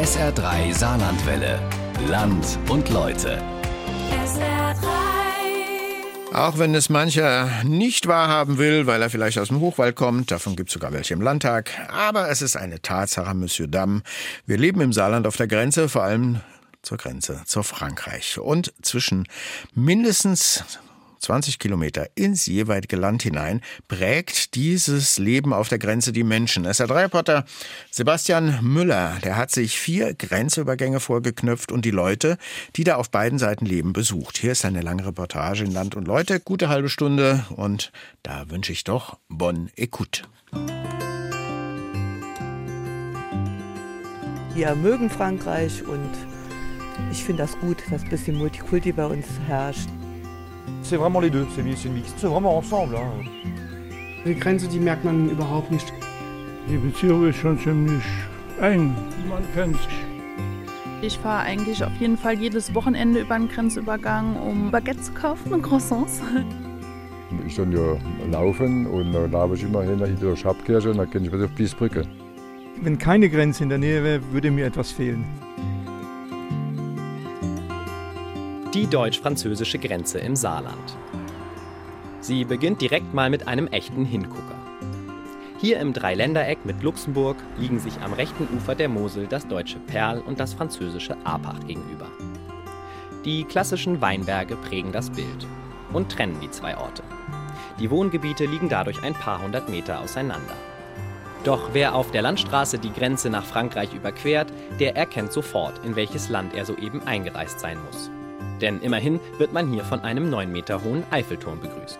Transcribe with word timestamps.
SR3 0.00 0.72
Saarlandwelle. 0.72 1.60
Land 2.08 2.58
und 2.70 2.88
Leute. 2.88 3.36
SR3. 4.10 4.86
Auch 6.32 6.56
wenn 6.56 6.74
es 6.74 6.88
mancher 6.88 7.50
nicht 7.64 8.06
wahrhaben 8.06 8.56
will, 8.56 8.86
weil 8.86 9.02
er 9.02 9.10
vielleicht 9.10 9.38
aus 9.38 9.48
dem 9.48 9.60
Hochwald 9.60 9.96
kommt, 9.96 10.30
davon 10.30 10.56
gibt 10.56 10.70
es 10.70 10.72
sogar 10.72 10.94
welche 10.94 11.12
im 11.12 11.20
Landtag. 11.20 11.70
Aber 11.90 12.30
es 12.30 12.40
ist 12.40 12.56
eine 12.56 12.80
Tatsache, 12.80 13.34
Monsieur 13.34 13.68
Damm. 13.68 14.02
Wir 14.46 14.56
leben 14.56 14.80
im 14.80 14.94
Saarland 14.94 15.26
auf 15.26 15.36
der 15.36 15.48
Grenze, 15.48 15.90
vor 15.90 16.02
allem 16.04 16.40
zur 16.80 16.96
Grenze, 16.96 17.42
zur 17.44 17.62
Frankreich. 17.62 18.38
Und 18.38 18.72
zwischen 18.80 19.28
mindestens 19.74 20.64
20 21.20 21.58
Kilometer 21.58 22.08
ins 22.14 22.46
jeweilige 22.46 22.96
Land 22.96 23.22
hinein, 23.22 23.60
prägt 23.88 24.54
dieses 24.54 25.18
Leben 25.18 25.52
auf 25.52 25.68
der 25.68 25.78
Grenze 25.78 26.12
die 26.12 26.24
Menschen. 26.24 26.66
SR3-Reporter 26.66 27.44
Sebastian 27.90 28.58
Müller, 28.62 29.18
der 29.22 29.36
hat 29.36 29.50
sich 29.50 29.78
vier 29.78 30.14
Grenzübergänge 30.14 31.00
vorgeknüpft 31.00 31.70
und 31.70 31.84
die 31.84 31.90
Leute, 31.90 32.38
die 32.76 32.84
da 32.84 32.96
auf 32.96 33.10
beiden 33.10 33.38
Seiten 33.38 33.66
leben, 33.66 33.92
besucht. 33.92 34.38
Hier 34.38 34.52
ist 34.52 34.64
eine 34.64 34.80
lange 34.80 35.06
Reportage 35.06 35.64
in 35.64 35.72
Land 35.72 35.94
und 35.94 36.06
Leute, 36.06 36.40
gute 36.40 36.68
halbe 36.68 36.88
Stunde 36.88 37.44
und 37.50 37.92
da 38.22 38.50
wünsche 38.50 38.72
ich 38.72 38.84
doch 38.84 39.18
Bonne 39.28 39.68
Écoute. 39.76 40.22
Wir 44.54 44.74
mögen 44.74 45.08
Frankreich 45.08 45.84
und 45.86 46.10
ich 47.10 47.24
finde 47.24 47.42
das 47.42 47.58
gut, 47.60 47.78
dass 47.90 48.02
ein 48.02 48.10
bisschen 48.10 48.36
Multikulti 48.36 48.92
bei 48.92 49.06
uns 49.06 49.26
herrscht. 49.46 49.88
C'est 50.90 50.96
vraiment 50.96 51.20
les 51.20 51.30
deux, 51.30 51.46
c'est 51.54 51.62
mi- 51.62 51.76
c'est 51.76 51.88
mixte, 51.88 52.14
c'est 52.18 52.26
vraiment 52.26 52.56
ensemble. 52.58 52.96
hein. 52.96 53.12
Die 54.26 54.34
Grenze, 54.34 54.66
die 54.66 54.80
merkt 54.80 55.04
man 55.04 55.30
überhaupt 55.30 55.70
nicht. 55.70 55.92
Die 56.68 56.76
Beziehung 56.78 57.28
ist 57.28 57.36
schon 57.36 57.56
ziemlich 57.60 58.02
eng. 58.60 58.92
Man 59.28 59.40
kennt 59.54 59.76
sich. 59.76 59.88
Ich 61.00 61.16
fahre 61.18 61.42
eigentlich 61.44 61.84
auf 61.84 61.92
jeden 62.00 62.16
Fall 62.18 62.34
jedes 62.40 62.74
Wochenende 62.74 63.20
über 63.20 63.38
den 63.38 63.48
Grenzübergang, 63.48 64.34
um 64.34 64.72
Baguette 64.72 65.00
zu 65.00 65.12
kaufen 65.12 65.52
und 65.52 65.62
Croissants. 65.62 66.20
Ich 67.46 67.54
soll 67.54 67.72
ja 67.72 67.96
laufen 68.32 68.88
und 68.88 69.12
dann 69.12 69.30
laufe 69.30 69.54
ich 69.54 69.62
immer 69.62 69.82
hin 69.84 70.00
in 70.00 70.18
der 70.18 70.34
Schabkirche 70.34 70.90
und 70.90 70.96
dann 70.98 71.08
kann 71.08 71.22
ich 71.24 71.30
bis 71.30 71.40
auf 71.44 71.50
Biesbrücke. 71.52 72.02
Wenn 72.82 72.98
keine 72.98 73.28
Grenze 73.30 73.62
in 73.62 73.68
der 73.68 73.78
Nähe 73.78 74.02
wäre, 74.02 74.20
würde 74.32 74.50
mir 74.50 74.66
etwas 74.66 74.90
fehlen. 74.90 75.24
Die 78.72 78.86
deutsch-französische 78.86 79.80
Grenze 79.80 80.20
im 80.20 80.36
Saarland. 80.36 80.96
Sie 82.20 82.44
beginnt 82.44 82.80
direkt 82.80 83.12
mal 83.12 83.28
mit 83.28 83.48
einem 83.48 83.66
echten 83.66 84.04
Hingucker. 84.04 84.54
Hier 85.58 85.80
im 85.80 85.92
Dreiländereck 85.92 86.64
mit 86.64 86.80
Luxemburg 86.80 87.36
liegen 87.58 87.80
sich 87.80 88.00
am 88.00 88.12
rechten 88.12 88.46
Ufer 88.56 88.76
der 88.76 88.88
Mosel 88.88 89.26
das 89.26 89.48
deutsche 89.48 89.80
Perl 89.80 90.20
und 90.20 90.38
das 90.38 90.54
französische 90.54 91.16
Apach 91.24 91.58
gegenüber. 91.66 92.06
Die 93.24 93.42
klassischen 93.42 94.00
Weinberge 94.00 94.54
prägen 94.54 94.92
das 94.92 95.10
Bild 95.10 95.48
und 95.92 96.12
trennen 96.12 96.38
die 96.40 96.50
zwei 96.52 96.76
Orte. 96.76 97.02
Die 97.80 97.90
Wohngebiete 97.90 98.46
liegen 98.46 98.68
dadurch 98.68 99.02
ein 99.02 99.14
paar 99.14 99.42
hundert 99.42 99.68
Meter 99.68 99.98
auseinander. 99.98 100.54
Doch 101.42 101.70
wer 101.72 101.96
auf 101.96 102.12
der 102.12 102.22
Landstraße 102.22 102.78
die 102.78 102.92
Grenze 102.92 103.30
nach 103.30 103.44
Frankreich 103.44 103.92
überquert, 103.92 104.52
der 104.78 104.96
erkennt 104.96 105.32
sofort, 105.32 105.84
in 105.84 105.96
welches 105.96 106.28
Land 106.28 106.54
er 106.54 106.64
soeben 106.64 107.02
eingereist 107.04 107.58
sein 107.58 107.78
muss. 107.84 108.12
Denn 108.60 108.80
immerhin 108.80 109.20
wird 109.38 109.52
man 109.52 109.72
hier 109.72 109.84
von 109.84 110.00
einem 110.00 110.30
9 110.30 110.50
Meter 110.50 110.82
hohen 110.82 111.04
Eiffelturm 111.10 111.60
begrüßt. 111.60 111.98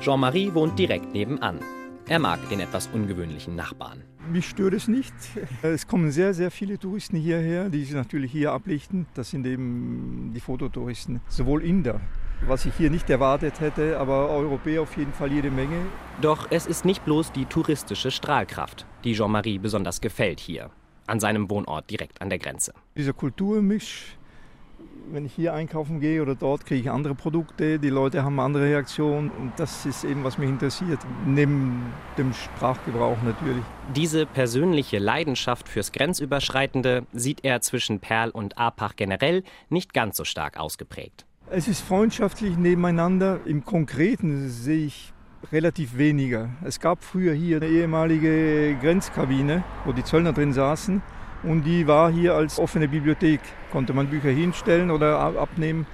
Jean-Marie 0.00 0.54
wohnt 0.54 0.78
direkt 0.78 1.12
nebenan. 1.12 1.60
Er 2.08 2.20
mag 2.20 2.38
den 2.50 2.60
etwas 2.60 2.88
ungewöhnlichen 2.92 3.56
Nachbarn. 3.56 4.04
Mich 4.30 4.48
stört 4.48 4.74
es 4.74 4.86
nicht. 4.86 5.12
Es 5.62 5.88
kommen 5.88 6.12
sehr, 6.12 6.34
sehr 6.34 6.52
viele 6.52 6.78
Touristen 6.78 7.16
hierher, 7.16 7.68
die 7.68 7.82
sich 7.82 7.94
natürlich 7.94 8.30
hier 8.30 8.52
ablichten. 8.52 9.06
Das 9.14 9.30
sind 9.30 9.44
eben 9.44 10.30
die 10.32 10.40
Fototouristen, 10.40 11.20
sowohl 11.28 11.64
Inder, 11.64 12.00
was 12.46 12.64
ich 12.64 12.74
hier 12.74 12.90
nicht 12.90 13.10
erwartet 13.10 13.58
hätte, 13.58 13.98
aber 13.98 14.30
Europäer 14.30 14.82
auf 14.82 14.96
jeden 14.96 15.12
Fall 15.12 15.32
jede 15.32 15.50
Menge. 15.50 15.80
Doch 16.20 16.46
es 16.50 16.66
ist 16.66 16.84
nicht 16.84 17.04
bloß 17.04 17.32
die 17.32 17.46
touristische 17.46 18.12
Strahlkraft, 18.12 18.86
die 19.02 19.14
Jean-Marie 19.14 19.58
besonders 19.58 20.00
gefällt 20.00 20.38
hier, 20.38 20.70
an 21.08 21.18
seinem 21.18 21.50
Wohnort 21.50 21.90
direkt 21.90 22.22
an 22.22 22.30
der 22.30 22.38
Grenze. 22.38 22.72
Dieser 22.96 23.14
Kulturmisch, 23.14 24.16
wenn 25.12 25.24
ich 25.24 25.32
hier 25.32 25.54
einkaufen 25.54 26.00
gehe 26.00 26.22
oder 26.22 26.34
dort, 26.34 26.66
kriege 26.66 26.80
ich 26.80 26.90
andere 26.90 27.14
Produkte, 27.14 27.78
die 27.78 27.88
Leute 27.88 28.24
haben 28.24 28.38
andere 28.40 28.64
Reaktionen 28.64 29.30
und 29.30 29.52
das 29.56 29.86
ist 29.86 30.04
eben, 30.04 30.24
was 30.24 30.38
mich 30.38 30.48
interessiert, 30.48 30.98
neben 31.26 31.92
dem 32.18 32.32
Sprachgebrauch 32.32 33.18
natürlich. 33.22 33.62
Diese 33.94 34.26
persönliche 34.26 34.98
Leidenschaft 34.98 35.68
fürs 35.68 35.92
Grenzüberschreitende 35.92 37.06
sieht 37.12 37.44
er 37.44 37.60
zwischen 37.60 38.00
Perl 38.00 38.30
und 38.30 38.58
Apach 38.58 38.96
generell 38.96 39.42
nicht 39.68 39.92
ganz 39.92 40.16
so 40.16 40.24
stark 40.24 40.58
ausgeprägt. 40.58 41.26
Es 41.48 41.68
ist 41.68 41.80
freundschaftlich 41.80 42.56
nebeneinander. 42.56 43.40
Im 43.44 43.64
Konkreten 43.64 44.48
sehe 44.48 44.86
ich 44.86 45.12
relativ 45.52 45.96
weniger. 45.96 46.50
Es 46.64 46.80
gab 46.80 47.04
früher 47.04 47.32
hier 47.32 47.58
eine 47.58 47.68
ehemalige 47.68 48.76
Grenzkabine, 48.80 49.62
wo 49.84 49.92
die 49.92 50.02
Zöllner 50.02 50.32
drin 50.32 50.52
saßen. 50.52 51.02
Und 51.42 51.64
die 51.64 51.86
war 51.86 52.10
hier 52.10 52.34
als 52.34 52.58
offene 52.58 52.88
Bibliothek. 52.88 53.40
Konnte 53.72 53.92
man 53.92 54.08
Bücher 54.08 54.30
hinstellen 54.30 54.90
oder 54.90 55.18
ab- 55.18 55.36
abnehmen. 55.38 55.86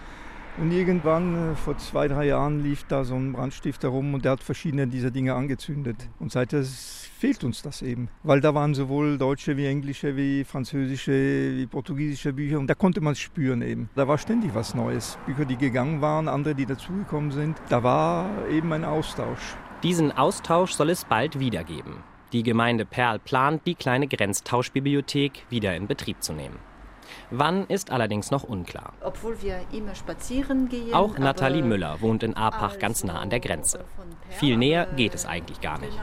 Und 0.59 0.71
irgendwann, 0.71 1.53
äh, 1.53 1.55
vor 1.57 1.79
zwei, 1.79 2.09
drei 2.09 2.27
Jahren, 2.27 2.63
lief 2.63 2.85
da 2.85 3.05
so 3.05 3.15
ein 3.15 3.33
Brandstifter 3.33 3.89
rum 3.89 4.13
und 4.13 4.25
der 4.27 4.33
hat 4.33 4.43
verschiedene 4.43 4.87
dieser 4.87 5.11
Dinge 5.11 5.35
angezündet. 5.35 5.97
Und 6.19 6.31
seitdem 6.31 6.63
fehlt 6.65 7.43
uns 7.43 7.63
das 7.63 7.81
eben. 7.81 8.09
Weil 8.23 8.43
da 8.43 8.55
waren 8.55 8.75
sowohl 8.75 9.17
deutsche 9.17 9.57
wie 9.57 9.65
englische, 9.65 10.15
wie 10.15 10.45
französische, 10.45 11.13
wie 11.57 11.67
portugiesische 11.67 12.35
Bücher. 12.35 12.59
Und 12.59 12.67
da 12.67 12.75
konnte 12.75 13.01
man 13.01 13.13
es 13.13 13.21
spüren 13.21 13.63
eben. 13.63 13.89
Da 13.95 14.07
war 14.07 14.19
ständig 14.19 14.55
was 14.55 14.75
Neues. 14.75 15.17
Bücher, 15.25 15.47
die 15.47 15.57
gegangen 15.57 16.03
waren, 16.03 16.29
andere, 16.29 16.55
die 16.55 16.67
dazugekommen 16.67 17.31
sind. 17.31 17.57
Da 17.71 17.83
war 17.83 18.29
eben 18.51 18.73
ein 18.75 18.85
Austausch. 18.85 19.57
Diesen 19.83 20.13
Austausch 20.13 20.73
soll 20.73 20.91
es 20.91 21.07
bald 21.07 21.39
wieder 21.41 21.65
geben. 21.65 22.05
Die 22.33 22.43
Gemeinde 22.43 22.87
Perl 22.87 23.19
plant, 23.19 23.67
die 23.67 23.75
kleine 23.75 24.09
Grenztauschbibliothek 24.09 25.45
wieder 25.51 25.77
in 25.77 25.87
Betrieb 25.87 26.23
zu 26.23 26.33
nehmen. 26.33 26.59
Wann 27.31 27.67
ist 27.67 27.91
allerdings 27.91 28.31
noch 28.31 28.43
unklar. 28.43 28.95
Obwohl 29.03 29.43
wir 29.43 29.61
immer 29.71 29.95
spazieren 29.95 30.71
gehen. 30.71 30.95
Auch 30.95 31.19
Nathalie 31.19 31.63
Müller 31.63 32.01
wohnt 32.01 32.23
in 32.23 32.35
Apach 32.35 32.79
ganz 32.79 33.05
nah 33.05 33.21
an 33.21 33.29
der 33.29 33.41
Grenze. 33.41 33.85
Viel 34.31 34.57
näher 34.57 34.87
geht 34.97 35.15
es 35.15 35.27
eigentlich 35.27 35.61
gar 35.61 35.79
nicht. 35.79 35.99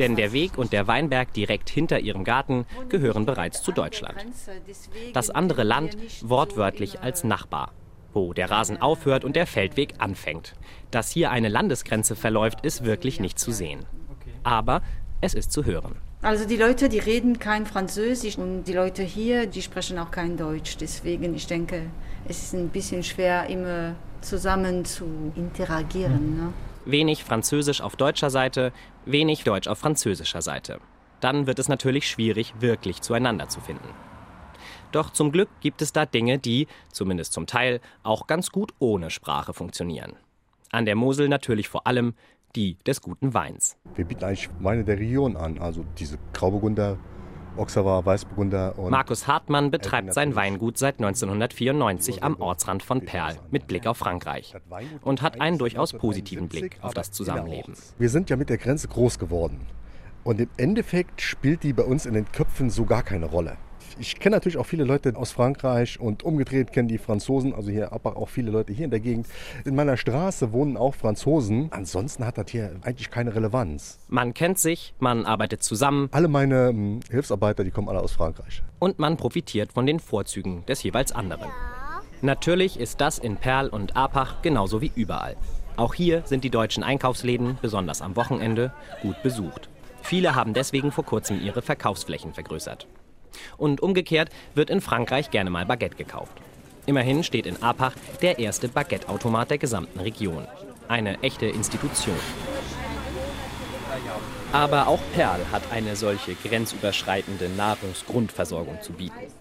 Denn 0.00 0.16
der 0.16 0.32
Weg 0.32 0.58
und 0.58 0.72
der 0.72 0.88
Weinberg 0.88 1.32
direkt 1.32 1.70
hinter 1.70 2.00
ihrem 2.00 2.24
Garten 2.24 2.66
gehören 2.88 3.24
bereits 3.24 3.62
zu 3.62 3.70
Deutschland. 3.70 4.26
Das 5.12 5.30
andere 5.30 5.62
Land 5.62 5.96
wortwörtlich 6.22 7.00
als 7.00 7.22
Nachbar, 7.22 7.72
wo 8.12 8.32
der 8.32 8.50
Rasen 8.50 8.80
aufhört 8.80 9.24
und 9.24 9.36
der 9.36 9.46
Feldweg 9.46 9.94
anfängt. 9.98 10.54
Dass 10.90 11.10
hier 11.10 11.30
eine 11.30 11.48
Landesgrenze 11.48 12.16
verläuft, 12.16 12.64
ist 12.64 12.84
wirklich 12.84 13.20
nicht 13.20 13.38
zu 13.38 13.52
sehen. 13.52 13.86
Aber 14.42 14.82
es 15.24 15.34
ist 15.34 15.52
zu 15.52 15.64
hören. 15.64 15.96
Also 16.20 16.46
die 16.46 16.56
Leute, 16.56 16.88
die 16.88 16.98
reden 16.98 17.38
kein 17.38 17.66
Französisch 17.66 18.36
und 18.36 18.64
die 18.64 18.74
Leute 18.74 19.02
hier, 19.02 19.46
die 19.46 19.62
sprechen 19.62 19.98
auch 19.98 20.10
kein 20.10 20.36
Deutsch. 20.36 20.76
Deswegen, 20.76 21.34
ich 21.34 21.46
denke, 21.46 21.86
es 22.28 22.42
ist 22.42 22.54
ein 22.54 22.68
bisschen 22.68 23.02
schwer, 23.02 23.46
immer 23.48 23.94
zusammen 24.20 24.84
zu 24.84 25.32
interagieren. 25.34 26.36
Ne? 26.36 26.52
Wenig 26.84 27.24
Französisch 27.24 27.80
auf 27.80 27.96
deutscher 27.96 28.30
Seite, 28.30 28.72
wenig 29.06 29.44
Deutsch 29.44 29.68
auf 29.68 29.78
französischer 29.78 30.42
Seite. 30.42 30.78
Dann 31.20 31.46
wird 31.46 31.58
es 31.58 31.68
natürlich 31.68 32.08
schwierig, 32.08 32.54
wirklich 32.60 33.00
zueinander 33.00 33.48
zu 33.48 33.60
finden. 33.60 33.88
Doch 34.92 35.10
zum 35.10 35.32
Glück 35.32 35.48
gibt 35.60 35.82
es 35.82 35.92
da 35.92 36.04
Dinge, 36.06 36.38
die, 36.38 36.68
zumindest 36.92 37.32
zum 37.32 37.46
Teil, 37.46 37.80
auch 38.02 38.26
ganz 38.26 38.50
gut 38.50 38.74
ohne 38.78 39.10
Sprache 39.10 39.54
funktionieren. 39.54 40.16
An 40.70 40.86
der 40.86 40.96
Mosel 40.96 41.28
natürlich 41.28 41.68
vor 41.68 41.86
allem 41.86 42.14
die 42.56 42.76
des 42.86 43.00
guten 43.00 43.34
Weins. 43.34 43.76
Wir 43.94 44.04
bieten 44.04 44.24
eigentlich 44.24 44.48
Weine 44.60 44.84
der 44.84 44.98
Region 44.98 45.36
an, 45.36 45.58
also 45.58 45.84
diese 45.98 46.18
Grauburgunder, 46.32 46.98
Auxerrois, 47.56 48.04
Weißburgunder 48.04 48.78
und 48.78 48.90
Markus 48.90 49.28
Hartmann 49.28 49.70
betreibt 49.70 50.12
sein 50.12 50.34
Weingut 50.34 50.76
seit 50.76 50.96
1994 50.96 52.22
am 52.24 52.40
Ortsrand 52.40 52.82
von 52.82 53.04
Perl 53.04 53.36
mit 53.50 53.68
Blick 53.68 53.86
auf 53.86 53.96
Frankreich 53.96 54.54
und 55.02 55.22
hat 55.22 55.40
einen 55.40 55.58
durchaus 55.58 55.92
positiven 55.92 56.48
Blick 56.48 56.78
auf 56.82 56.94
das 56.94 57.12
Zusammenleben. 57.12 57.74
Wir 57.98 58.08
sind 58.08 58.28
ja 58.30 58.36
mit 58.36 58.50
der 58.50 58.58
Grenze 58.58 58.88
groß 58.88 59.18
geworden. 59.18 59.66
Und 60.24 60.40
im 60.40 60.48
Endeffekt 60.56 61.20
spielt 61.20 61.62
die 61.62 61.74
bei 61.74 61.84
uns 61.84 62.06
in 62.06 62.14
den 62.14 62.30
Köpfen 62.32 62.70
so 62.70 62.86
gar 62.86 63.02
keine 63.02 63.26
Rolle. 63.26 63.58
Ich 63.96 64.18
kenne 64.18 64.34
natürlich 64.34 64.58
auch 64.58 64.66
viele 64.66 64.82
Leute 64.82 65.14
aus 65.16 65.30
Frankreich 65.30 66.00
und 66.00 66.24
umgedreht 66.24 66.72
kennen 66.72 66.88
die 66.88 66.98
Franzosen, 66.98 67.54
also 67.54 67.70
hier 67.70 67.92
aber 67.92 68.16
auch 68.16 68.28
viele 68.28 68.50
Leute 68.50 68.72
hier 68.72 68.86
in 68.86 68.90
der 68.90 68.98
Gegend. 68.98 69.26
In 69.64 69.76
meiner 69.76 69.96
Straße 69.96 70.52
wohnen 70.52 70.76
auch 70.76 70.96
Franzosen. 70.96 71.68
Ansonsten 71.70 72.26
hat 72.26 72.36
das 72.36 72.50
hier 72.50 72.74
eigentlich 72.82 73.10
keine 73.10 73.34
Relevanz. 73.34 74.00
Man 74.08 74.34
kennt 74.34 74.58
sich, 74.58 74.94
man 74.98 75.26
arbeitet 75.26 75.62
zusammen 75.62 76.08
Alle 76.10 76.26
meine 76.26 76.68
hm, 76.68 77.00
Hilfsarbeiter, 77.08 77.62
die 77.62 77.70
kommen 77.70 77.88
alle 77.88 78.00
aus 78.00 78.12
Frankreich. 78.12 78.62
und 78.80 78.98
man 78.98 79.16
profitiert 79.16 79.72
von 79.72 79.86
den 79.86 80.00
Vorzügen 80.00 80.66
des 80.66 80.82
jeweils 80.82 81.12
anderen. 81.12 81.48
Natürlich 82.20 82.80
ist 82.80 83.00
das 83.00 83.18
in 83.18 83.36
Perl 83.36 83.68
und 83.68 83.96
Apach 83.96 84.42
genauso 84.42 84.80
wie 84.80 84.90
überall. 84.96 85.36
Auch 85.76 85.94
hier 85.94 86.22
sind 86.24 86.42
die 86.42 86.50
deutschen 86.50 86.82
Einkaufsläden, 86.82 87.58
besonders 87.62 88.02
am 88.02 88.16
Wochenende, 88.16 88.72
gut 89.02 89.22
besucht. 89.22 89.68
Viele 90.02 90.34
haben 90.34 90.52
deswegen 90.52 90.90
vor 90.90 91.04
kurzem 91.04 91.40
ihre 91.40 91.62
Verkaufsflächen 91.62 92.32
vergrößert. 92.32 92.86
Und 93.56 93.80
umgekehrt 93.80 94.30
wird 94.54 94.70
in 94.70 94.80
Frankreich 94.80 95.30
gerne 95.30 95.50
mal 95.50 95.66
Baguette 95.66 95.96
gekauft. 95.96 96.32
Immerhin 96.86 97.24
steht 97.24 97.46
in 97.46 97.62
Apach 97.62 97.94
der 98.20 98.38
erste 98.38 98.68
Baguette-Automat 98.68 99.50
der 99.50 99.58
gesamten 99.58 100.00
Region. 100.00 100.46
Eine 100.88 101.22
echte 101.22 101.46
Institution. 101.46 102.18
Aber 104.52 104.86
auch 104.86 105.00
Perl 105.14 105.40
hat 105.50 105.62
eine 105.72 105.96
solche 105.96 106.34
grenzüberschreitende 106.34 107.48
Nahrungsgrundversorgung 107.48 108.82
zu 108.82 108.92
bieten. 108.92 109.32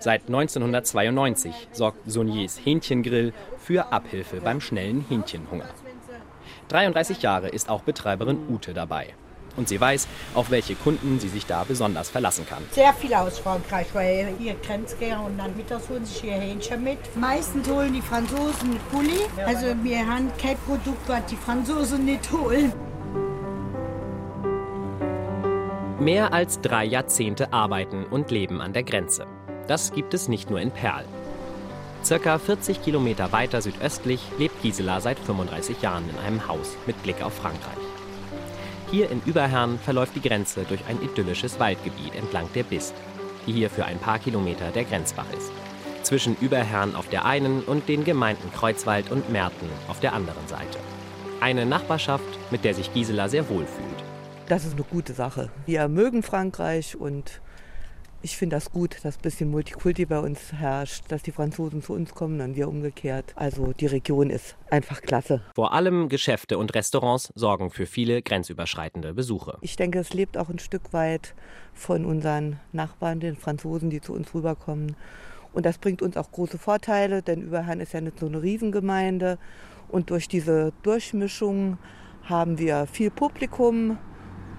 Seit 0.00 0.28
1992 0.28 1.68
sorgt 1.72 2.10
Soniers 2.10 2.60
Hähnchengrill 2.64 3.32
für 3.58 3.92
Abhilfe 3.92 4.40
beim 4.40 4.60
schnellen 4.60 5.04
Hähnchenhunger. 5.08 5.68
33 6.68 7.22
Jahre 7.22 7.48
ist 7.48 7.68
auch 7.68 7.82
Betreiberin 7.82 8.48
Ute 8.48 8.74
dabei. 8.74 9.14
Und 9.58 9.68
sie 9.68 9.80
weiß, 9.80 10.06
auf 10.34 10.50
welche 10.50 10.76
Kunden 10.76 11.18
sie 11.18 11.28
sich 11.28 11.44
da 11.44 11.64
besonders 11.64 12.08
verlassen 12.08 12.46
kann. 12.48 12.62
Sehr 12.70 12.94
viele 12.94 13.20
aus 13.20 13.40
Frankreich, 13.40 13.88
weil 13.92 14.32
hier 14.38 14.54
Grenzgänger 14.54 15.24
und 15.24 15.36
dann 15.36 15.56
mittags 15.56 15.88
holen 15.88 16.04
sich 16.06 16.20
hier 16.20 16.34
Hähnchen 16.34 16.84
mit. 16.84 16.98
Meistens 17.16 17.68
holen 17.68 17.92
die 17.92 18.00
Franzosen 18.00 18.78
Pulli. 18.92 19.18
Also 19.44 19.66
wir 19.82 20.06
haben 20.06 20.30
kein 20.40 20.56
Produkt, 20.58 21.08
was 21.08 21.26
die 21.26 21.36
Franzosen 21.36 22.04
nicht 22.04 22.30
holen. 22.30 22.72
Mehr 25.98 26.32
als 26.32 26.60
drei 26.60 26.84
Jahrzehnte 26.84 27.52
arbeiten 27.52 28.04
und 28.04 28.30
leben 28.30 28.60
an 28.60 28.72
der 28.72 28.84
Grenze. 28.84 29.26
Das 29.66 29.90
gibt 29.90 30.14
es 30.14 30.28
nicht 30.28 30.48
nur 30.48 30.60
in 30.60 30.70
Perl. 30.70 31.04
Circa 32.04 32.38
40 32.38 32.80
Kilometer 32.82 33.32
weiter 33.32 33.60
südöstlich 33.60 34.20
lebt 34.38 34.62
Gisela 34.62 35.00
seit 35.00 35.18
35 35.18 35.82
Jahren 35.82 36.08
in 36.08 36.16
einem 36.18 36.46
Haus 36.46 36.76
mit 36.86 37.02
Blick 37.02 37.22
auf 37.22 37.34
Frankreich. 37.34 37.87
Hier 38.90 39.10
in 39.10 39.20
Überherrn 39.26 39.78
verläuft 39.78 40.16
die 40.16 40.26
Grenze 40.26 40.64
durch 40.66 40.80
ein 40.86 41.02
idyllisches 41.02 41.60
Waldgebiet 41.60 42.14
entlang 42.14 42.48
der 42.54 42.62
Bist, 42.62 42.94
die 43.46 43.52
hier 43.52 43.68
für 43.68 43.84
ein 43.84 43.98
paar 43.98 44.18
Kilometer 44.18 44.70
der 44.70 44.84
Grenzbach 44.84 45.26
ist. 45.36 45.52
Zwischen 46.02 46.38
Überherrn 46.40 46.94
auf 46.94 47.06
der 47.08 47.26
einen 47.26 47.62
und 47.64 47.86
den 47.86 48.04
Gemeinden 48.04 48.50
Kreuzwald 48.50 49.10
und 49.10 49.30
Merten 49.30 49.68
auf 49.88 50.00
der 50.00 50.14
anderen 50.14 50.48
Seite. 50.48 50.78
Eine 51.40 51.66
Nachbarschaft, 51.66 52.24
mit 52.50 52.64
der 52.64 52.72
sich 52.72 52.90
Gisela 52.94 53.28
sehr 53.28 53.50
wohl 53.50 53.66
fühlt. 53.66 54.04
Das 54.48 54.64
ist 54.64 54.72
eine 54.72 54.84
gute 54.84 55.12
Sache. 55.12 55.50
Wir 55.66 55.86
mögen 55.88 56.22
Frankreich 56.22 56.96
und 56.96 57.42
ich 58.20 58.36
finde 58.36 58.56
das 58.56 58.70
gut, 58.70 58.96
dass 59.02 59.16
ein 59.16 59.22
bisschen 59.22 59.50
Multikulti 59.50 60.04
bei 60.06 60.18
uns 60.18 60.52
herrscht, 60.52 61.04
dass 61.08 61.22
die 61.22 61.30
Franzosen 61.30 61.82
zu 61.82 61.92
uns 61.92 62.14
kommen 62.14 62.40
und 62.40 62.56
wir 62.56 62.68
umgekehrt. 62.68 63.32
Also 63.36 63.72
die 63.72 63.86
Region 63.86 64.30
ist 64.30 64.56
einfach 64.70 65.00
klasse. 65.00 65.42
Vor 65.54 65.72
allem 65.72 66.08
Geschäfte 66.08 66.58
und 66.58 66.74
Restaurants 66.74 67.32
sorgen 67.34 67.70
für 67.70 67.86
viele 67.86 68.22
grenzüberschreitende 68.22 69.14
Besuche. 69.14 69.58
Ich 69.60 69.76
denke, 69.76 70.00
es 70.00 70.12
lebt 70.12 70.36
auch 70.36 70.48
ein 70.48 70.58
Stück 70.58 70.92
weit 70.92 71.34
von 71.74 72.04
unseren 72.04 72.58
Nachbarn, 72.72 73.20
den 73.20 73.36
Franzosen, 73.36 73.90
die 73.90 74.00
zu 74.00 74.12
uns 74.14 74.34
rüberkommen. 74.34 74.96
Und 75.52 75.64
das 75.64 75.78
bringt 75.78 76.02
uns 76.02 76.16
auch 76.16 76.30
große 76.30 76.58
Vorteile, 76.58 77.22
denn 77.22 77.42
Überhahn 77.42 77.80
ist 77.80 77.92
ja 77.92 78.00
nicht 78.00 78.18
so 78.18 78.26
eine 78.26 78.42
Riesengemeinde. 78.42 79.38
Und 79.88 80.10
durch 80.10 80.28
diese 80.28 80.72
Durchmischung 80.82 81.78
haben 82.24 82.58
wir 82.58 82.86
viel 82.86 83.10
Publikum, 83.10 83.96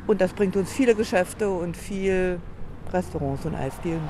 und 0.10 0.22
das 0.22 0.34
bringt 0.34 0.56
uns 0.56 0.72
viele 0.72 0.96
Geschäfte 0.96 1.52
und 1.52 1.78
viel 1.78 2.42
Restaurants 2.94 3.46
und 3.46 3.56
Eisdielen. 3.56 4.02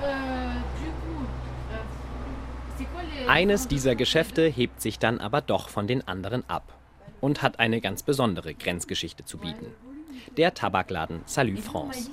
Eines 3.28 3.68
dieser 3.68 3.96
Geschäfte 3.96 4.48
hebt 4.48 4.82
sich 4.82 5.00
dann 5.00 5.20
aber 5.20 5.42
doch 5.42 5.70
von 5.70 5.88
den 5.88 6.08
anderen 6.08 6.44
ab 6.50 6.74
und 7.22 7.42
hat 7.42 7.60
eine 7.60 7.82
ganz 7.82 8.04
besondere 8.04 8.54
Grenzgeschichte 8.54 9.26
zu 9.26 9.38
bieten. 9.38 9.68
Der 10.38 10.54
Tabakladen 10.54 11.22
Salut 11.26 11.60
France. 11.60 12.10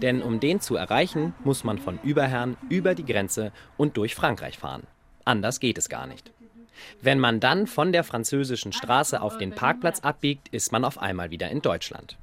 Denn 0.00 0.22
um 0.22 0.40
den 0.40 0.60
zu 0.60 0.76
erreichen, 0.76 1.34
muss 1.44 1.64
man 1.64 1.78
von 1.78 1.98
Überherrn 2.02 2.56
über 2.68 2.94
die 2.94 3.04
Grenze 3.04 3.52
und 3.76 3.96
durch 3.96 4.14
Frankreich 4.14 4.58
fahren. 4.58 4.84
Anders 5.24 5.60
geht 5.60 5.78
es 5.78 5.88
gar 5.88 6.06
nicht. 6.06 6.32
Wenn 7.00 7.20
man 7.20 7.40
dann 7.40 7.66
von 7.66 7.92
der 7.92 8.04
französischen 8.04 8.72
Straße 8.72 9.20
auf 9.20 9.38
den 9.38 9.52
Parkplatz 9.52 10.00
abbiegt, 10.00 10.48
ist 10.48 10.72
man 10.72 10.84
auf 10.84 10.98
einmal 10.98 11.30
wieder 11.30 11.50
in 11.50 11.62
Deutschland 11.62 12.16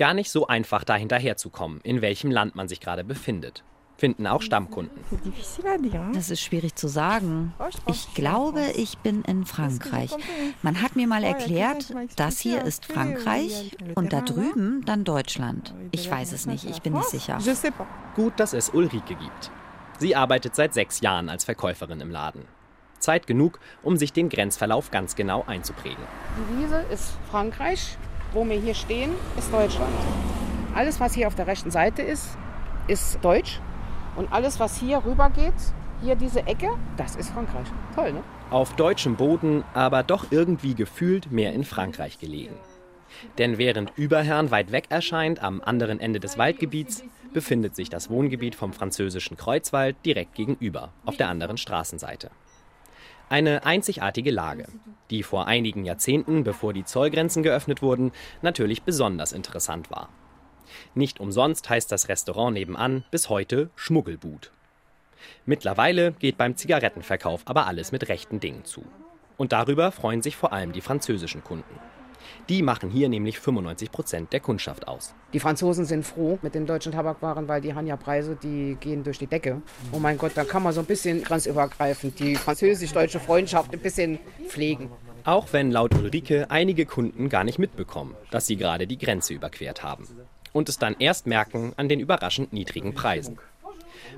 gar 0.00 0.14
nicht 0.14 0.30
so 0.30 0.46
einfach, 0.46 0.82
da 0.82 0.96
hinterherzukommen, 0.96 1.80
in 1.82 2.00
welchem 2.00 2.30
Land 2.30 2.56
man 2.56 2.68
sich 2.68 2.80
gerade 2.80 3.04
befindet. 3.04 3.62
Finden 3.98 4.26
auch 4.26 4.40
Stammkunden. 4.40 4.98
Das 6.14 6.30
ist 6.30 6.40
schwierig 6.40 6.74
zu 6.74 6.88
sagen. 6.88 7.52
Ich 7.86 8.14
glaube, 8.14 8.62
ich 8.74 8.96
bin 8.98 9.20
in 9.24 9.44
Frankreich. 9.44 10.10
Man 10.62 10.80
hat 10.80 10.96
mir 10.96 11.06
mal 11.06 11.22
erklärt, 11.22 11.92
das 12.16 12.40
hier 12.40 12.64
ist 12.64 12.86
Frankreich 12.86 13.76
und 13.94 14.14
da 14.14 14.22
drüben 14.22 14.82
dann 14.86 15.04
Deutschland. 15.04 15.74
Ich 15.90 16.10
weiß 16.10 16.32
es 16.32 16.46
nicht, 16.46 16.64
ich 16.64 16.80
bin 16.80 16.94
nicht 16.94 17.10
sicher. 17.10 17.38
Gut, 18.16 18.32
dass 18.40 18.54
es 18.54 18.70
Ulrike 18.70 19.14
gibt. 19.16 19.50
Sie 19.98 20.16
arbeitet 20.16 20.54
seit 20.54 20.72
sechs 20.72 21.02
Jahren 21.02 21.28
als 21.28 21.44
Verkäuferin 21.44 22.00
im 22.00 22.10
Laden. 22.10 22.46
Zeit 23.00 23.26
genug, 23.26 23.60
um 23.82 23.98
sich 23.98 24.14
den 24.14 24.30
Grenzverlauf 24.30 24.90
ganz 24.90 25.14
genau 25.14 25.44
einzuprägen. 25.46 26.04
Die 26.38 26.62
Wiese 26.62 26.86
ist 26.90 27.12
Frankreich, 27.30 27.98
wo 28.32 28.44
wir 28.48 28.58
hier 28.58 28.74
stehen, 28.74 29.12
ist 29.36 29.52
Deutschland. 29.52 29.92
Alles, 30.74 31.00
was 31.00 31.14
hier 31.14 31.26
auf 31.26 31.34
der 31.34 31.46
rechten 31.46 31.70
Seite 31.70 32.02
ist, 32.02 32.36
ist 32.86 33.18
Deutsch. 33.22 33.60
Und 34.16 34.32
alles, 34.32 34.60
was 34.60 34.78
hier 34.78 35.04
rüber 35.04 35.30
geht, 35.30 35.54
hier 36.02 36.14
diese 36.14 36.46
Ecke, 36.46 36.68
das 36.96 37.16
ist 37.16 37.30
Frankreich. 37.30 37.66
Toll, 37.94 38.12
ne? 38.12 38.22
Auf 38.50 38.74
deutschem 38.74 39.16
Boden, 39.16 39.64
aber 39.74 40.02
doch 40.02 40.26
irgendwie 40.30 40.74
gefühlt 40.74 41.30
mehr 41.30 41.52
in 41.52 41.64
Frankreich 41.64 42.18
gelegen. 42.18 42.54
Denn 43.38 43.58
während 43.58 43.92
Überherrn 43.96 44.50
weit 44.50 44.72
weg 44.72 44.86
erscheint, 44.88 45.42
am 45.42 45.60
anderen 45.60 46.00
Ende 46.00 46.20
des 46.20 46.38
Waldgebiets, 46.38 47.04
befindet 47.32 47.76
sich 47.76 47.88
das 47.88 48.10
Wohngebiet 48.10 48.54
vom 48.54 48.72
französischen 48.72 49.36
Kreuzwald 49.36 49.96
direkt 50.04 50.34
gegenüber, 50.34 50.92
auf 51.04 51.16
der 51.16 51.28
anderen 51.28 51.56
Straßenseite. 51.56 52.30
Eine 53.30 53.64
einzigartige 53.64 54.32
Lage, 54.32 54.66
die 55.08 55.22
vor 55.22 55.46
einigen 55.46 55.84
Jahrzehnten, 55.84 56.42
bevor 56.42 56.72
die 56.72 56.82
Zollgrenzen 56.82 57.44
geöffnet 57.44 57.80
wurden, 57.80 58.10
natürlich 58.42 58.82
besonders 58.82 59.30
interessant 59.30 59.88
war. 59.88 60.08
Nicht 60.96 61.20
umsonst 61.20 61.70
heißt 61.70 61.92
das 61.92 62.08
Restaurant 62.08 62.54
nebenan 62.54 63.04
bis 63.12 63.28
heute 63.28 63.70
Schmuggelbut. 63.76 64.50
Mittlerweile 65.46 66.10
geht 66.10 66.38
beim 66.38 66.56
Zigarettenverkauf 66.56 67.42
aber 67.44 67.68
alles 67.68 67.92
mit 67.92 68.08
rechten 68.08 68.40
Dingen 68.40 68.64
zu. 68.64 68.84
Und 69.36 69.52
darüber 69.52 69.92
freuen 69.92 70.22
sich 70.22 70.34
vor 70.34 70.52
allem 70.52 70.72
die 70.72 70.80
französischen 70.80 71.44
Kunden. 71.44 71.78
Die 72.48 72.62
machen 72.62 72.90
hier 72.90 73.08
nämlich 73.08 73.38
95 73.38 73.90
Prozent 73.90 74.32
der 74.32 74.40
Kundschaft 74.40 74.88
aus. 74.88 75.14
Die 75.32 75.40
Franzosen 75.40 75.84
sind 75.84 76.04
froh 76.04 76.38
mit 76.42 76.54
den 76.54 76.66
deutschen 76.66 76.92
Tabakwaren, 76.92 77.48
weil 77.48 77.60
die 77.60 77.74
haben 77.74 77.86
ja 77.86 77.96
Preise, 77.96 78.36
die 78.40 78.76
gehen 78.80 79.04
durch 79.04 79.18
die 79.18 79.26
Decke. 79.26 79.62
Oh 79.92 79.98
mein 79.98 80.18
Gott, 80.18 80.32
da 80.34 80.44
kann 80.44 80.62
man 80.62 80.72
so 80.72 80.80
ein 80.80 80.86
bisschen 80.86 81.22
grenzübergreifend 81.22 82.18
die 82.18 82.36
französisch-deutsche 82.36 83.20
Freundschaft 83.20 83.72
ein 83.72 83.80
bisschen 83.80 84.18
pflegen. 84.48 84.90
Auch 85.24 85.52
wenn 85.52 85.70
laut 85.70 85.94
Ulrike 85.94 86.50
einige 86.50 86.86
Kunden 86.86 87.28
gar 87.28 87.44
nicht 87.44 87.58
mitbekommen, 87.58 88.14
dass 88.30 88.46
sie 88.46 88.56
gerade 88.56 88.86
die 88.86 88.98
Grenze 88.98 89.34
überquert 89.34 89.82
haben. 89.82 90.06
Und 90.52 90.68
es 90.68 90.78
dann 90.78 90.96
erst 90.98 91.26
merken 91.26 91.72
an 91.76 91.88
den 91.88 92.00
überraschend 92.00 92.52
niedrigen 92.52 92.94
Preisen. 92.94 93.38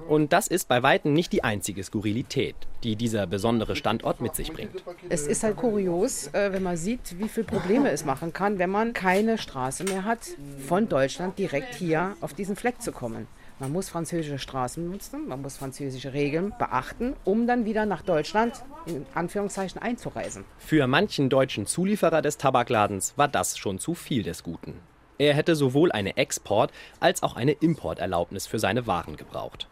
Und 0.09 0.33
das 0.33 0.47
ist 0.47 0.69
bei 0.69 0.83
weitem 0.83 1.13
nicht 1.13 1.33
die 1.33 1.45
einzige 1.45 1.83
Skurrilität, 1.83 2.57
die 2.83 2.97
dieser 2.97 3.27
besondere 3.27 3.77
Standort 3.77 4.21
mit 4.21 4.35
sich 4.35 4.53
bringt. 4.53 4.85
Es 5.09 5.27
ist 5.27 5.43
halt 5.43 5.57
kurios, 5.57 6.29
äh, 6.29 6.53
wenn 6.53 6.63
man 6.63 6.77
sieht, 6.77 7.19
wie 7.19 7.29
viele 7.29 7.47
Probleme 7.47 7.91
es 7.91 8.05
machen 8.05 8.33
kann, 8.33 8.59
wenn 8.59 8.71
man 8.71 8.93
keine 8.93 9.39
Straße 9.39 9.85
mehr 9.85 10.05
hat, 10.05 10.21
von 10.67 10.89
Deutschland 10.89 11.39
direkt 11.39 11.75
hier 11.75 12.17
auf 12.21 12.35
diesen 12.35 12.57
Fleck 12.57 12.83
zu 12.83 12.93
kommen. 12.93 13.27
Man 13.59 13.71
muss 13.71 13.89
französische 13.89 14.41
Straßen 14.41 14.91
nutzen, 14.91 15.29
man 15.29 15.41
muss 15.41 15.57
französische 15.57 16.13
Regeln 16.13 16.53
beachten, 16.59 17.15
um 17.25 17.47
dann 17.47 17.65
wieder 17.65 17.87
nach 17.87 18.03
Deutschland 18.03 18.65
in 18.87 19.07
Anführungszeichen 19.15 19.81
einzureisen. 19.81 20.45
Für 20.59 20.89
manchen 20.89 21.29
deutschen 21.29 21.67
Zulieferer 21.67 22.23
des 22.23 22.39
Tabakladens 22.39 23.13
war 23.17 23.29
das 23.29 23.57
schon 23.57 23.79
zu 23.79 23.95
viel 23.95 24.25
des 24.25 24.43
Guten. 24.43 24.75
Er 25.19 25.35
hätte 25.35 25.55
sowohl 25.55 25.93
eine 25.93 26.17
Export- 26.17 26.73
als 26.99 27.23
auch 27.23 27.37
eine 27.37 27.53
Importerlaubnis 27.53 28.49
für 28.49 28.59
seine 28.59 28.89
Waren 28.89 29.17
gebraucht. 29.17 29.69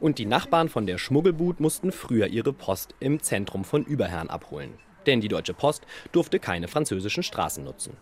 Und 0.00 0.18
die 0.18 0.26
Nachbarn 0.26 0.68
von 0.68 0.86
der 0.86 0.98
Schmuggelbut 0.98 1.60
mussten 1.60 1.92
früher 1.92 2.26
ihre 2.26 2.52
Post 2.52 2.94
im 3.00 3.22
Zentrum 3.22 3.64
von 3.64 3.84
Überherrn 3.84 4.28
abholen. 4.28 4.74
Denn 5.06 5.20
die 5.20 5.28
Deutsche 5.28 5.54
Post 5.54 5.86
durfte 6.12 6.38
keine 6.38 6.68
französischen 6.68 7.22
Straßen 7.22 7.64
nutzen. 7.64 7.96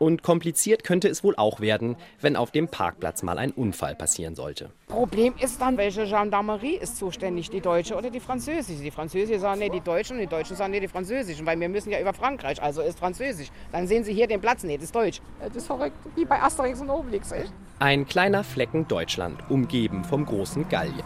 Und 0.00 0.22
kompliziert 0.22 0.82
könnte 0.82 1.08
es 1.08 1.22
wohl 1.22 1.36
auch 1.36 1.60
werden, 1.60 1.94
wenn 2.22 2.34
auf 2.34 2.50
dem 2.50 2.68
Parkplatz 2.68 3.22
mal 3.22 3.36
ein 3.36 3.50
Unfall 3.50 3.94
passieren 3.94 4.34
sollte. 4.34 4.70
Problem 4.88 5.34
ist 5.38 5.60
dann, 5.60 5.76
welche 5.76 6.06
Gendarmerie 6.06 6.76
ist 6.76 6.96
zuständig, 6.96 7.50
die 7.50 7.60
deutsche 7.60 7.94
oder 7.94 8.08
die 8.08 8.18
französische? 8.18 8.82
Die 8.82 8.90
französische 8.90 9.38
sagen, 9.38 9.60
nee, 9.60 9.68
die 9.68 9.82
deutschen 9.82 10.16
und 10.16 10.22
die 10.22 10.26
deutschen 10.26 10.56
sagen, 10.56 10.70
nee, 10.70 10.80
die 10.80 10.88
französischen, 10.88 11.44
weil 11.44 11.60
wir 11.60 11.68
müssen 11.68 11.90
ja 11.90 12.00
über 12.00 12.14
Frankreich, 12.14 12.62
also 12.62 12.80
ist 12.80 12.98
französisch. 12.98 13.48
Dann 13.72 13.86
sehen 13.86 14.02
sie 14.02 14.14
hier 14.14 14.26
den 14.26 14.40
Platz, 14.40 14.64
nee, 14.64 14.76
das 14.76 14.84
ist 14.84 14.94
deutsch. 14.94 15.20
Das 15.38 15.54
ist 15.54 15.66
verrückt, 15.66 15.96
wie 16.16 16.24
bei 16.24 16.40
Asterix 16.40 16.80
und 16.80 16.88
Obelix, 16.88 17.30
echt. 17.32 17.52
Ein 17.78 18.06
kleiner 18.06 18.42
Flecken 18.42 18.88
Deutschland, 18.88 19.38
umgeben 19.50 20.04
vom 20.04 20.24
großen 20.24 20.66
Gallien. 20.70 21.04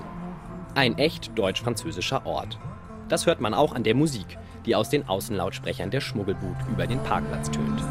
Ein 0.76 0.98
echt 0.98 1.36
deutsch-französischer 1.36 2.24
Ort. 2.26 2.60
Das 3.08 3.26
hört 3.26 3.40
man 3.40 3.54
auch 3.54 3.74
an 3.74 3.82
der 3.82 3.96
Musik, 3.96 4.38
die 4.66 4.76
aus 4.76 4.88
den 4.88 5.08
Außenlautsprechern 5.08 5.90
der 5.90 6.00
Schmuggelbut 6.00 6.56
über 6.70 6.86
den 6.86 7.00
Parkplatz 7.00 7.50
tönt. 7.50 7.82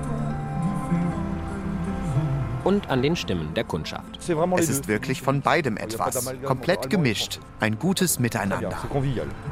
Und 2.64 2.90
an 2.90 3.02
den 3.02 3.16
Stimmen 3.16 3.54
der 3.54 3.64
Kundschaft. 3.64 4.20
Es 4.58 4.70
ist 4.70 4.88
wirklich 4.88 5.22
von 5.22 5.42
beidem 5.42 5.78
etwas. 5.78 6.34
Komplett 6.44 6.90
gemischt. 6.90 7.40
Ein 7.60 7.80
gutes 7.80 8.20
Miteinander. 8.20 8.72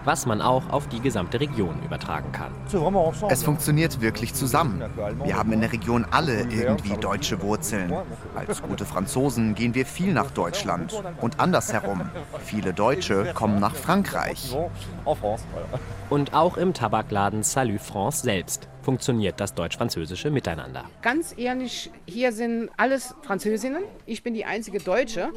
Was 0.06 0.26
man 0.26 0.42
auch 0.42 0.70
auf 0.70 0.88
die 0.88 1.00
gesamte 1.00 1.40
Region 1.40 1.82
übertragen 1.84 2.32
kann. 2.32 2.52
Es 3.30 3.44
funktioniert 3.44 4.02
wirklich 4.02 4.34
zusammen. 4.34 4.84
Wir 5.24 5.38
haben 5.38 5.52
in 5.52 5.62
der 5.62 5.72
Region 5.72 6.06
alle 6.12 6.42
irgendwie 6.44 6.98
deutsche 6.98 7.42
Wurzeln. 7.42 7.94
Als 8.36 8.62
gute 8.62 8.86
Franzosen 8.86 9.56
gehen 9.56 9.76
wir 9.76 9.86
viel 9.86 10.14
nach 10.14 10.32
Deutschland 10.32 11.04
und 11.20 11.40
andersherum. 11.40 12.02
Viele 12.44 12.74
Deutsche 12.74 13.34
kommen 13.34 13.60
nach 13.60 13.76
Frankreich. 13.76 14.56
Und 16.10 16.34
auch 16.34 16.58
im 16.58 16.74
Tabakladen 16.74 17.44
Salut 17.44 17.82
France 17.82 18.24
selbst 18.24 18.68
funktioniert 18.82 19.40
das 19.40 19.54
deutsch-französische 19.54 20.32
Miteinander. 20.32 20.86
Ganz 21.02 21.34
ehrlich, 21.38 21.92
hier 22.06 22.32
sind 22.32 22.70
alles 22.78 23.16
Französinnen. 23.22 23.84
Ich 24.06 24.24
bin 24.24 24.34
die 24.34 24.46
einzige 24.46 24.80
Deutsche. 24.80 25.30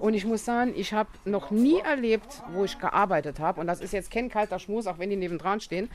Und 0.00 0.14
ich 0.14 0.24
muss 0.24 0.44
sagen, 0.44 0.72
ich 0.76 0.92
habe 0.92 1.10
noch 1.24 1.50
nie 1.50 1.78
erlebt, 1.80 2.42
wo 2.52 2.64
ich 2.64 2.78
gearbeitet 2.78 3.40
habe. 3.40 3.60
Und 3.60 3.66
das 3.66 3.80
ist 3.80 3.92
jetzt 3.92 4.10
kein 4.10 4.28
kalter 4.28 4.58
Schmus, 4.58 4.86
auch 4.86 4.98
wenn 4.98 5.10
die 5.10 5.16
nebendran 5.16 5.60
stehen. 5.60 5.90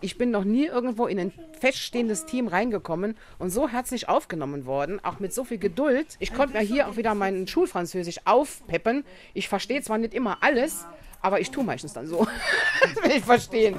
Ich 0.00 0.18
bin 0.18 0.30
noch 0.30 0.44
nie 0.44 0.66
irgendwo 0.66 1.06
in 1.06 1.18
ein 1.18 1.32
feststehendes 1.60 2.26
Team 2.26 2.48
reingekommen 2.48 3.16
und 3.38 3.50
so 3.50 3.68
herzlich 3.68 4.08
aufgenommen 4.08 4.66
worden, 4.66 5.00
auch 5.04 5.20
mit 5.20 5.32
so 5.32 5.44
viel 5.44 5.58
Geduld. 5.58 6.16
Ich 6.18 6.32
konnte 6.34 6.56
mir 6.56 6.62
hier 6.62 6.88
auch 6.88 6.96
wieder 6.96 7.14
mein 7.14 7.46
Schulfranzösisch 7.46 8.20
aufpeppen. 8.24 9.04
Ich 9.34 9.48
verstehe 9.48 9.82
zwar 9.82 9.98
nicht 9.98 10.14
immer 10.14 10.38
alles, 10.40 10.86
aber 11.22 11.40
ich 11.40 11.50
tue 11.50 11.64
meistens 11.64 11.92
dann 11.92 12.06
so. 12.06 12.26
das 12.82 13.02
will 13.02 13.16
ich 13.16 13.24
verstehen. 13.24 13.76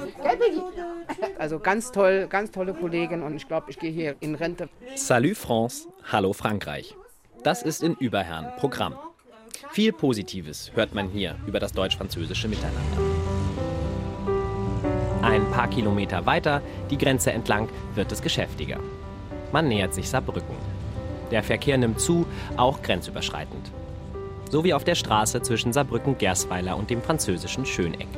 Also 1.38 1.58
ganz 1.58 1.92
toll, 1.92 2.26
ganz 2.28 2.50
tolle 2.50 2.74
Kollegin 2.74 3.22
und 3.22 3.36
ich 3.36 3.46
glaube, 3.46 3.70
ich 3.70 3.78
gehe 3.78 3.92
hier 3.92 4.16
in 4.20 4.34
Rente. 4.34 4.68
Salut 4.96 5.36
France, 5.36 5.88
Hallo 6.10 6.32
Frankreich. 6.32 6.96
Das 7.42 7.62
ist 7.62 7.82
in 7.82 7.94
Überherrn 7.94 8.56
Programm. 8.56 8.94
Viel 9.70 9.92
Positives 9.92 10.72
hört 10.74 10.94
man 10.94 11.10
hier 11.10 11.36
über 11.46 11.60
das 11.60 11.72
deutsch-französische 11.72 12.48
Miteinander. 12.48 12.80
Ein 15.22 15.50
paar 15.50 15.68
Kilometer 15.68 16.26
weiter, 16.26 16.62
die 16.90 16.98
Grenze 16.98 17.32
entlang, 17.32 17.68
wird 17.94 18.10
es 18.12 18.22
geschäftiger. 18.22 18.78
Man 19.52 19.68
nähert 19.68 19.94
sich 19.94 20.08
Saarbrücken. 20.08 20.56
Der 21.30 21.42
Verkehr 21.42 21.78
nimmt 21.78 22.00
zu, 22.00 22.26
auch 22.56 22.82
grenzüberschreitend 22.82 23.70
so 24.50 24.64
wie 24.64 24.74
auf 24.74 24.84
der 24.84 24.94
Straße 24.94 25.42
zwischen 25.42 25.72
Saarbrücken-Gersweiler 25.72 26.76
und 26.76 26.90
dem 26.90 27.02
französischen 27.02 27.66
Schöneck. 27.66 28.08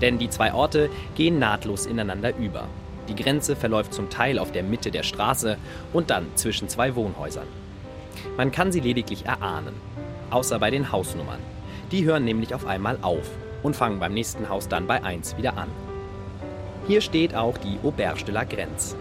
Denn 0.00 0.18
die 0.18 0.30
zwei 0.30 0.54
Orte 0.54 0.90
gehen 1.14 1.38
nahtlos 1.38 1.86
ineinander 1.86 2.36
über. 2.36 2.68
Die 3.08 3.14
Grenze 3.14 3.56
verläuft 3.56 3.92
zum 3.92 4.08
Teil 4.08 4.38
auf 4.38 4.52
der 4.52 4.62
Mitte 4.62 4.90
der 4.90 5.02
Straße 5.02 5.58
und 5.92 6.10
dann 6.10 6.26
zwischen 6.36 6.68
zwei 6.68 6.94
Wohnhäusern. 6.94 7.46
Man 8.36 8.52
kann 8.52 8.72
sie 8.72 8.80
lediglich 8.80 9.26
erahnen, 9.26 9.74
außer 10.30 10.58
bei 10.58 10.70
den 10.70 10.92
Hausnummern. 10.92 11.40
Die 11.92 12.04
hören 12.04 12.24
nämlich 12.24 12.54
auf 12.54 12.66
einmal 12.66 12.98
auf 13.02 13.28
und 13.62 13.76
fangen 13.76 13.98
beim 13.98 14.14
nächsten 14.14 14.48
Haus 14.48 14.68
dann 14.68 14.86
bei 14.86 15.02
1 15.02 15.36
wieder 15.36 15.56
an. 15.56 15.68
Hier 16.86 17.00
steht 17.00 17.34
auch 17.34 17.58
die 17.58 17.78
Auberge 17.82 18.24
de 18.24 18.34
la 18.34 18.44
Grenze, 18.44 18.96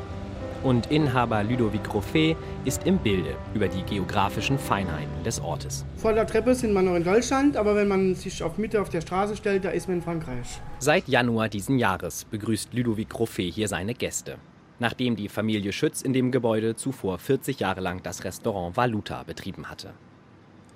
und 0.64 0.92
Inhaber 0.92 1.44
Ludovic 1.44 1.94
Roffet 1.94 2.36
ist 2.66 2.86
im 2.86 2.98
Bilde 2.98 3.36
über 3.54 3.68
die 3.68 3.84
geografischen 3.84 4.58
Feinheiten 4.58 5.24
des 5.24 5.40
Ortes. 5.40 5.86
Vor 5.96 6.14
der 6.14 6.28
Treppe 6.28 6.56
sind 6.56 6.74
wir 6.74 6.82
noch 6.82 6.96
in 6.96 7.04
Deutschland, 7.04 7.58
aber 7.58 7.76
wenn 7.76 7.88
man 7.88 8.16
sich 8.16 8.44
auf 8.44 8.58
Mitte 8.58 8.82
auf 8.82 8.90
der 8.90 9.02
Straße 9.02 9.36
stellt, 9.36 9.66
da 9.66 9.70
ist 9.70 9.88
man 9.88 9.98
in 9.98 10.04
Frankreich. 10.04 10.62
Seit 10.80 11.08
Januar 11.08 11.50
diesen 11.50 11.80
Jahres 11.80 12.26
begrüßt 12.26 12.74
Ludovic 12.74 13.18
Roffet 13.18 13.50
hier 13.50 13.68
seine 13.68 13.94
Gäste. 13.94 14.38
Nachdem 14.80 15.16
die 15.16 15.28
Familie 15.30 15.74
Schütz 15.74 16.02
in 16.02 16.14
dem 16.14 16.32
Gebäude 16.32 16.76
zuvor 16.76 17.18
40 17.18 17.60
Jahre 17.60 17.82
lang 17.82 18.02
das 18.02 18.24
Restaurant 18.24 18.78
Valuta 18.78 19.24
betrieben 19.24 19.70
hatte. 19.70 19.94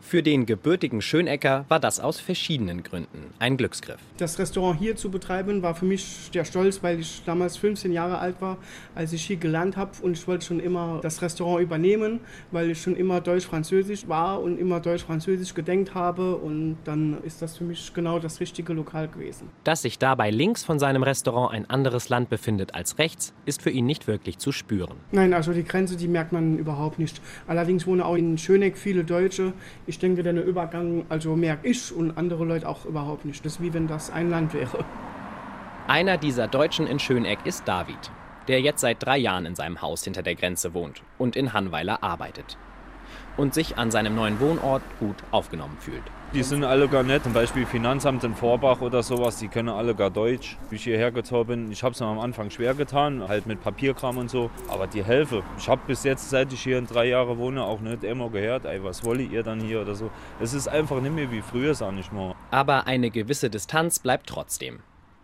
Für 0.05 0.21
den 0.21 0.45
gebürtigen 0.45 1.01
Schönecker 1.01 1.65
war 1.69 1.79
das 1.79 1.99
aus 1.99 2.19
verschiedenen 2.19 2.83
Gründen 2.83 3.33
ein 3.39 3.57
Glücksgriff. 3.57 3.99
Das 4.17 4.37
Restaurant 4.37 4.77
hier 4.77 4.95
zu 4.95 5.09
betreiben 5.09 5.63
war 5.63 5.73
für 5.73 5.85
mich 5.85 6.29
der 6.31 6.45
Stolz, 6.45 6.83
weil 6.83 6.99
ich 6.99 7.23
damals 7.25 7.57
15 7.57 7.91
Jahre 7.91 8.19
alt 8.19 8.39
war, 8.39 8.57
als 8.93 9.11
ich 9.13 9.25
hier 9.25 9.37
gelernt 9.37 9.75
habe 9.75 9.91
und 10.03 10.11
ich 10.15 10.27
wollte 10.27 10.45
schon 10.45 10.59
immer 10.59 10.99
das 11.01 11.23
Restaurant 11.23 11.63
übernehmen, 11.63 12.19
weil 12.51 12.69
ich 12.69 12.81
schon 12.81 12.95
immer 12.95 13.21
deutsch-französisch 13.21 14.07
war 14.07 14.39
und 14.41 14.59
immer 14.59 14.81
deutsch-französisch 14.81 15.55
gedenkt 15.55 15.95
habe 15.95 16.35
und 16.35 16.77
dann 16.83 17.17
ist 17.23 17.41
das 17.41 17.57
für 17.57 17.63
mich 17.63 17.91
genau 17.95 18.19
das 18.19 18.39
richtige 18.39 18.73
Lokal 18.73 19.07
gewesen. 19.07 19.49
Dass 19.63 19.81
sich 19.81 19.97
dabei 19.97 20.29
links 20.29 20.63
von 20.63 20.77
seinem 20.77 21.01
Restaurant 21.01 21.53
ein 21.53 21.67
anderes 21.67 22.09
Land 22.09 22.29
befindet 22.29 22.75
als 22.75 22.99
rechts, 22.99 23.33
ist 23.45 23.63
für 23.63 23.71
ihn 23.71 23.87
nicht 23.87 24.05
wirklich 24.05 24.37
zu 24.37 24.51
spüren. 24.51 24.97
Nein, 25.11 25.33
also 25.33 25.53
die 25.53 25.63
Grenze, 25.63 25.97
die 25.97 26.07
merkt 26.07 26.33
man 26.33 26.59
überhaupt 26.59 26.99
nicht. 26.99 27.19
Allerdings 27.47 27.87
wohnen 27.87 28.01
auch 28.01 28.15
in 28.15 28.37
Schöneck 28.37 28.77
viele 28.77 29.03
Deutsche. 29.03 29.53
Ich 29.87 29.92
ich 29.93 29.99
denke, 29.99 30.23
der 30.23 30.33
Übergang, 30.43 31.05
also 31.09 31.35
merke 31.35 31.67
ich 31.67 31.95
und 31.95 32.17
andere 32.17 32.45
Leute 32.45 32.67
auch 32.67 32.85
überhaupt 32.85 33.25
nicht. 33.25 33.45
Das 33.45 33.53
ist 33.53 33.61
wie 33.61 33.73
wenn 33.75 33.87
das 33.87 34.09
ein 34.09 34.31
Land 34.31 34.53
wäre. 34.53 34.83
Einer 35.87 36.17
dieser 36.17 36.47
Deutschen 36.47 36.87
in 36.87 36.97
Schöneck 36.97 37.45
ist 37.45 37.67
David, 37.67 38.11
der 38.47 38.59
jetzt 38.59 38.81
seit 38.81 39.05
drei 39.05 39.17
Jahren 39.17 39.45
in 39.45 39.53
seinem 39.53 39.83
Haus 39.83 40.03
hinter 40.03 40.23
der 40.23 40.33
Grenze 40.33 40.73
wohnt 40.73 41.03
und 41.19 41.35
in 41.35 41.53
Hannweiler 41.53 42.01
arbeitet. 42.01 42.57
Und 43.37 43.53
sich 43.53 43.77
an 43.77 43.91
seinem 43.91 44.15
neuen 44.15 44.39
Wohnort 44.39 44.83
gut 44.99 45.15
aufgenommen 45.31 45.77
fühlt. 45.79 46.03
Die 46.33 46.41
sind 46.41 46.63
alle 46.63 46.87
gar 46.87 47.03
nett, 47.03 47.23
zum 47.23 47.33
Beispiel 47.33 47.63
Finanzamt 47.65 48.23
in 48.23 48.33
Vorbach 48.33 48.81
oder 48.81 49.03
sowas, 49.03 49.37
die 49.37 49.47
können 49.49 49.69
alle 49.69 49.93
gar 49.93 50.09
Deutsch. 50.09 50.57
Wie 50.71 50.77
ich 50.77 50.83
hierher 50.83 51.11
gezogen 51.11 51.47
bin, 51.47 51.71
ich 51.71 51.83
habe 51.83 51.93
es 51.93 52.01
am 52.01 52.19
Anfang 52.19 52.49
schwer 52.49 52.73
getan, 52.73 53.27
halt 53.27 53.45
mit 53.45 53.61
Papierkram 53.61 54.17
und 54.17 54.31
so, 54.31 54.49
aber 54.67 54.87
die 54.87 55.03
helfen. 55.03 55.43
Ich 55.59 55.69
habe 55.69 55.81
bis 55.85 56.03
jetzt, 56.03 56.31
seit 56.31 56.51
ich 56.51 56.61
hier 56.63 56.79
in 56.79 56.87
drei 56.87 57.05
Jahren 57.05 57.37
wohne, 57.37 57.63
auch 57.63 57.81
nicht 57.81 58.03
immer 58.03 58.31
gehört, 58.31 58.65
ey, 58.65 58.83
was 58.83 59.03
wollt 59.03 59.31
ihr 59.31 59.43
dann 59.43 59.59
hier 59.59 59.81
oder 59.81 59.93
so. 59.93 60.09
Es 60.39 60.55
ist 60.55 60.67
einfach 60.67 61.01
nicht 61.01 61.13
mehr 61.13 61.31
wie 61.31 61.41
früher, 61.41 61.75
sag 61.75 61.93
ich 61.99 62.11
mal. 62.11 62.33
Aber 62.49 62.87
eine 62.87 63.11
gewisse 63.11 63.51
Distanz 63.51 63.99
bleibt 63.99 64.27
trotzdem. 64.27 64.79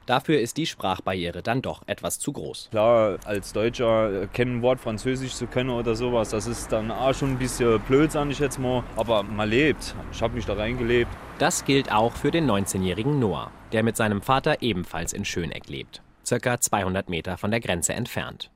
Dafür 0.09 0.39
ist 0.39 0.57
die 0.57 0.65
Sprachbarriere 0.65 1.43
dann 1.43 1.61
doch 1.61 1.83
etwas 1.85 2.17
zu 2.17 2.33
groß. 2.33 2.69
Klar, 2.71 3.19
als 3.25 3.53
Deutscher 3.53 4.25
kein 4.33 4.63
Wort 4.63 4.79
Französisch 4.79 5.35
zu 5.35 5.45
können 5.45 5.69
oder 5.69 5.93
sowas, 5.93 6.31
das 6.31 6.47
ist 6.47 6.71
dann 6.71 6.89
auch 6.89 7.13
schon 7.13 7.33
ein 7.33 7.37
bisschen 7.37 7.79
blöd, 7.81 8.11
sage 8.11 8.31
ich 8.31 8.39
jetzt 8.39 8.57
mal. 8.57 8.83
Aber 8.95 9.21
man 9.21 9.47
lebt. 9.47 9.93
Ich 10.11 10.23
habe 10.23 10.33
mich 10.33 10.47
da 10.47 10.53
reingelebt. 10.53 11.11
Das 11.37 11.63
gilt 11.63 11.91
auch 11.91 12.13
für 12.13 12.31
den 12.31 12.49
19-jährigen 12.49 13.19
Noah, 13.19 13.51
der 13.71 13.83
mit 13.83 13.97
seinem 13.97 14.23
Vater 14.23 14.63
ebenfalls 14.63 15.13
in 15.13 15.25
Schöneck 15.25 15.69
lebt. 15.69 16.01
Circa 16.25 16.59
200 16.59 17.07
Meter 17.07 17.37
von 17.37 17.51
der 17.51 17.59
Grenze 17.59 17.93
entfernt. 17.93 18.49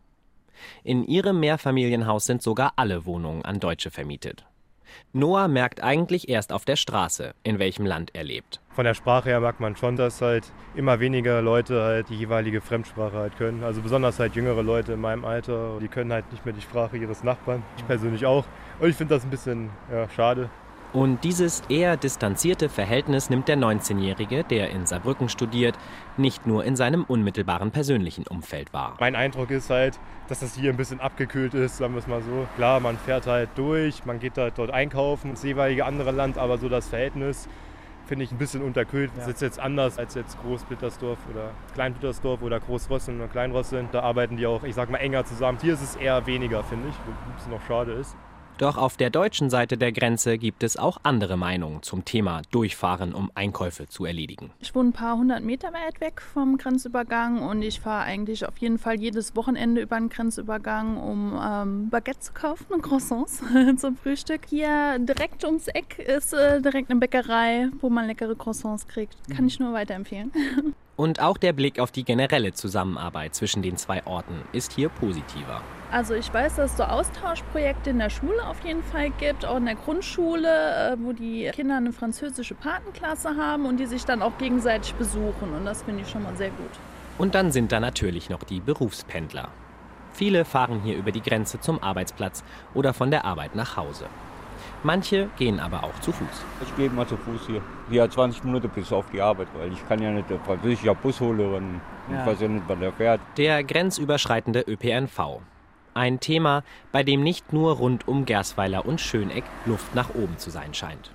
In 0.84 1.06
ihrem 1.06 1.40
Mehrfamilienhaus 1.40 2.26
sind 2.26 2.42
sogar 2.42 2.74
alle 2.78 3.06
Wohnungen 3.06 3.46
an 3.46 3.60
Deutsche 3.60 3.92
vermietet. 3.92 4.44
Noah 5.14 5.48
merkt 5.48 5.84
eigentlich 5.84 6.30
erst 6.30 6.52
auf 6.52 6.66
der 6.66 6.76
Straße, 6.76 7.34
in 7.44 7.60
welchem 7.60 7.86
Land 7.86 8.12
er 8.14 8.24
lebt. 8.24 8.60
Von 8.70 8.86
der 8.86 8.94
Sprache 8.94 9.30
her 9.30 9.40
merkt 9.40 9.60
man 9.60 9.76
schon, 9.76 9.96
dass 9.96 10.22
halt 10.22 10.52
immer 10.76 11.00
weniger 11.00 11.42
Leute 11.42 11.84
halt 11.84 12.10
die 12.10 12.16
jeweilige 12.16 12.62
Fremdsprache 12.62 13.18
halt 13.18 13.38
können. 13.38 13.64
Also 13.64 13.82
besonders 13.82 14.20
halt 14.20 14.36
jüngere 14.36 14.64
Leute 14.64 14.94
in 14.94 15.02
meinem 15.02 15.26
Alter, 15.26 15.78
die 15.80 15.88
können 15.88 16.12
halt 16.12 16.32
nicht 16.32 16.44
mehr 16.46 16.54
die 16.54 16.62
Sprache 16.62 16.98
ihres 16.98 17.24
Nachbarn. 17.24 17.64
Ich 17.78 17.86
persönlich 17.86 18.26
auch. 18.26 18.46
Und 18.80 18.90
ich 18.90 18.96
finde 18.96 19.14
das 19.14 19.24
ein 19.24 19.30
bisschen 19.30 19.70
ja, 19.92 20.10
schade. 20.10 20.50
Und 20.94 21.24
dieses 21.24 21.64
eher 21.70 21.98
distanzierte 21.98 22.70
Verhältnis 22.70 23.32
nimmt 23.32 23.48
der 23.48 23.58
19-Jährige, 23.58 24.44
der 24.44 24.70
in 24.70 24.86
Saarbrücken 24.86 25.28
studiert, 25.28 25.76
nicht 26.18 26.46
nur 26.46 26.64
in 26.66 26.76
seinem 26.76 27.04
unmittelbaren 27.04 27.72
persönlichen 27.72 28.28
Umfeld 28.28 28.72
wahr. 28.74 28.96
Mein 29.00 29.16
Eindruck 29.16 29.50
ist 29.50 29.72
halt, 29.72 30.00
dass 30.28 30.42
das 30.42 30.56
hier 30.56 30.70
ein 30.70 30.78
bisschen 30.78 31.00
abgekühlt 31.00 31.56
ist, 31.56 31.78
sagen 31.78 31.96
wir 31.96 32.00
es 32.00 32.08
mal 32.08 32.22
so. 32.22 32.48
Klar, 32.58 32.80
man 32.80 33.00
fährt 33.00 33.26
halt 33.26 33.50
durch, 33.56 34.06
man 34.06 34.20
geht 34.20 34.38
halt 34.38 34.54
dort 34.58 34.70
einkaufen, 34.70 35.32
das 35.32 35.42
jeweilige 35.42 35.86
andere 35.86 36.12
Land, 36.12 36.38
aber 36.38 36.60
so 36.60 36.70
das 36.70 36.90
Verhältnis 36.90 37.50
finde 38.06 38.26
ich 38.26 38.32
ein 38.32 38.38
bisschen 38.38 38.62
unterkühlt. 38.62 39.10
Das 39.16 39.28
ist 39.28 39.42
jetzt 39.42 39.60
anders 39.60 39.98
als 39.98 40.14
jetzt 40.14 40.40
Großblittersdorf 40.44 41.18
oder 41.32 41.52
Kleinblittersdorf 41.74 42.44
oder 42.44 42.60
Großrosseln 42.60 43.18
oder 43.18 43.30
Kleinrosseln. 43.30 43.90
Da 43.92 44.02
arbeiten 44.02 44.38
die 44.38 44.46
auch, 44.46 44.64
ich 44.64 44.76
sag 44.76 44.92
mal, 44.92 45.00
enger 45.00 45.26
zusammen. 45.26 45.58
Hier 45.60 45.74
ist 45.74 45.82
es 45.82 45.96
eher 45.96 46.28
weniger, 46.28 46.64
finde 46.64 46.90
ich, 46.90 46.96
was 47.36 47.48
noch 47.48 47.66
schade 47.66 47.94
ist. 47.94 48.16
Doch 48.58 48.78
auf 48.78 48.98
der 48.98 49.10
deutschen 49.10 49.50
Seite 49.50 49.78
der 49.78 49.92
Grenze 49.92 50.38
gibt 50.38 50.64
es 50.64 50.78
auch 50.78 50.98
andere 51.04 51.38
Meinungen 51.38 51.82
zum 51.82 52.06
Thema 52.06 52.42
Durchfahren, 52.52 53.14
um 53.14 53.32
Einkäufe 53.34 53.88
zu 53.88 54.06
erledigen. 54.06 54.52
Ich 54.60 54.76
wohne 54.76 54.90
ein 54.90 54.94
paar 54.94 55.18
hundert 55.18 55.44
Meter 55.44 55.74
weit 55.74 56.00
weg 56.02 56.22
vom 56.22 56.58
Grenzübergang 56.58 57.42
und 57.42 57.62
ich 57.64 57.80
fahre 57.80 58.04
eigentlich 58.04 58.48
auf 58.48 58.58
jeden 58.58 58.78
Fall 58.78 59.00
jedes 59.00 59.36
Wochenende 59.36 59.82
über 59.82 59.98
den 59.98 60.10
Grenzübergang, 60.10 60.98
um 60.98 61.40
ähm, 61.44 61.90
Baguette 61.90 62.20
zu 62.20 62.34
kaufen 62.34 62.74
und 62.74 62.84
Croissants 62.84 63.42
zum 63.78 63.98
Frühstück. 63.98 64.42
Hier 64.48 65.00
direkt 65.00 65.44
ums 65.44 65.68
Eck 65.68 66.00
ist 66.00 66.34
äh, 66.34 66.62
direkt 66.62 66.92
eine 66.92 67.00
Bäckerei, 67.00 67.70
wo 67.82 67.90
man 67.90 68.06
leckere 68.06 68.36
Croissants 68.36 68.88
kriegt. 68.88 69.16
Kann 69.36 69.48
ich 69.48 69.60
nur 69.60 69.74
weiterempfehlen. 69.74 70.32
Und 70.96 71.20
auch 71.20 71.38
der 71.38 71.54
Blick 71.54 71.80
auf 71.80 71.92
die 71.92 72.04
generelle 72.04 72.54
Zusammenarbeit 72.54 73.34
zwischen 73.34 73.64
den 73.64 73.78
zwei 73.78 74.06
Orten 74.06 74.42
ist 74.52 74.74
hier 74.74 74.90
positiver. 74.90 75.62
Also 75.92 76.14
ich 76.14 76.32
weiß, 76.32 76.56
dass 76.56 76.72
es 76.72 76.78
so 76.78 76.84
Austauschprojekte 76.84 77.90
in 77.90 78.00
der 78.00 78.12
Schule 78.12 78.48
auf 78.48 78.64
jeden 78.64 78.84
Fall 78.84 79.10
gibt, 79.12 79.46
auch 79.46 79.58
in 79.58 79.66
der 79.66 79.76
Grundschule, 79.76 80.48
äh, 80.48 80.96
wo 81.00 81.14
die 81.14 81.50
Kinder 81.54 81.78
eine 81.78 81.94
französische 81.94 82.54
Patenklasse 82.54 83.36
haben 83.38 83.66
und 83.66 83.80
die 83.80 83.88
sich 83.88 84.06
dann 84.06 84.22
auch 84.22 84.38
gegenseitig 84.38 84.94
besuchen. 84.96 85.54
Und 85.56 85.66
das 85.66 85.82
finde 85.82 86.04
ich 86.04 86.10
schon 86.10 86.24
mal 86.24 86.36
sehr 86.36 86.50
gut. 86.50 86.72
Und 87.18 87.34
dann 87.36 87.52
sind 87.52 87.72
da 87.72 87.80
natürlich 87.80 88.30
noch 88.30 88.44
die 88.44 88.60
Berufspendler. 88.60 89.50
Viele 90.14 90.46
fahren 90.46 90.82
hier 90.84 90.96
über 90.96 91.12
die 91.12 91.22
Grenze 91.22 91.60
zum 91.60 91.82
Arbeitsplatz 91.82 92.44
oder 92.76 92.94
von 92.94 93.10
der 93.10 93.26
Arbeit 93.26 93.56
nach 93.56 93.78
Hause. 93.78 94.06
Manche 94.84 95.30
gehen 95.38 95.60
aber 95.62 95.84
auch 95.84 95.98
zu 96.02 96.12
Fuß. 96.12 96.46
Ich 96.62 96.76
gehe 96.76 96.90
mal 96.90 97.08
zu 97.08 97.16
Fuß 97.16 97.48
hier. 97.48 97.62
Hier 97.90 98.10
20 98.10 98.44
Minuten 98.44 98.70
bis 98.70 98.92
auf 98.92 99.06
die 99.14 99.22
Arbeit, 99.22 99.48
weil 99.58 99.72
ich 99.72 99.88
kann 99.88 100.02
ja 100.02 100.12
nicht 100.12 100.30
den 100.30 100.40
französischen 100.42 100.96
Bus 101.02 101.20
holen 101.22 101.40
und 101.54 101.82
ich 102.10 102.16
Ja. 102.16 102.26
weiß 102.26 102.42
ja 102.42 102.48
nicht, 102.50 102.64
wann 102.68 102.82
der 102.82 102.92
fährt. 102.92 103.22
Der 103.38 103.64
grenzüberschreitende 103.64 104.62
ÖPNV. 104.68 105.40
Ein 105.94 106.20
Thema, 106.20 106.64
bei 106.92 107.04
dem 107.04 107.22
nicht 107.24 107.54
nur 107.54 107.78
rund 107.78 108.08
um 108.08 108.26
Gersweiler 108.26 108.86
und 108.86 109.00
Schöneck 109.00 109.44
Luft 109.66 109.96
nach 109.96 110.10
oben 110.16 110.38
zu 110.38 110.50
sein 110.50 110.74
scheint. 110.74 111.12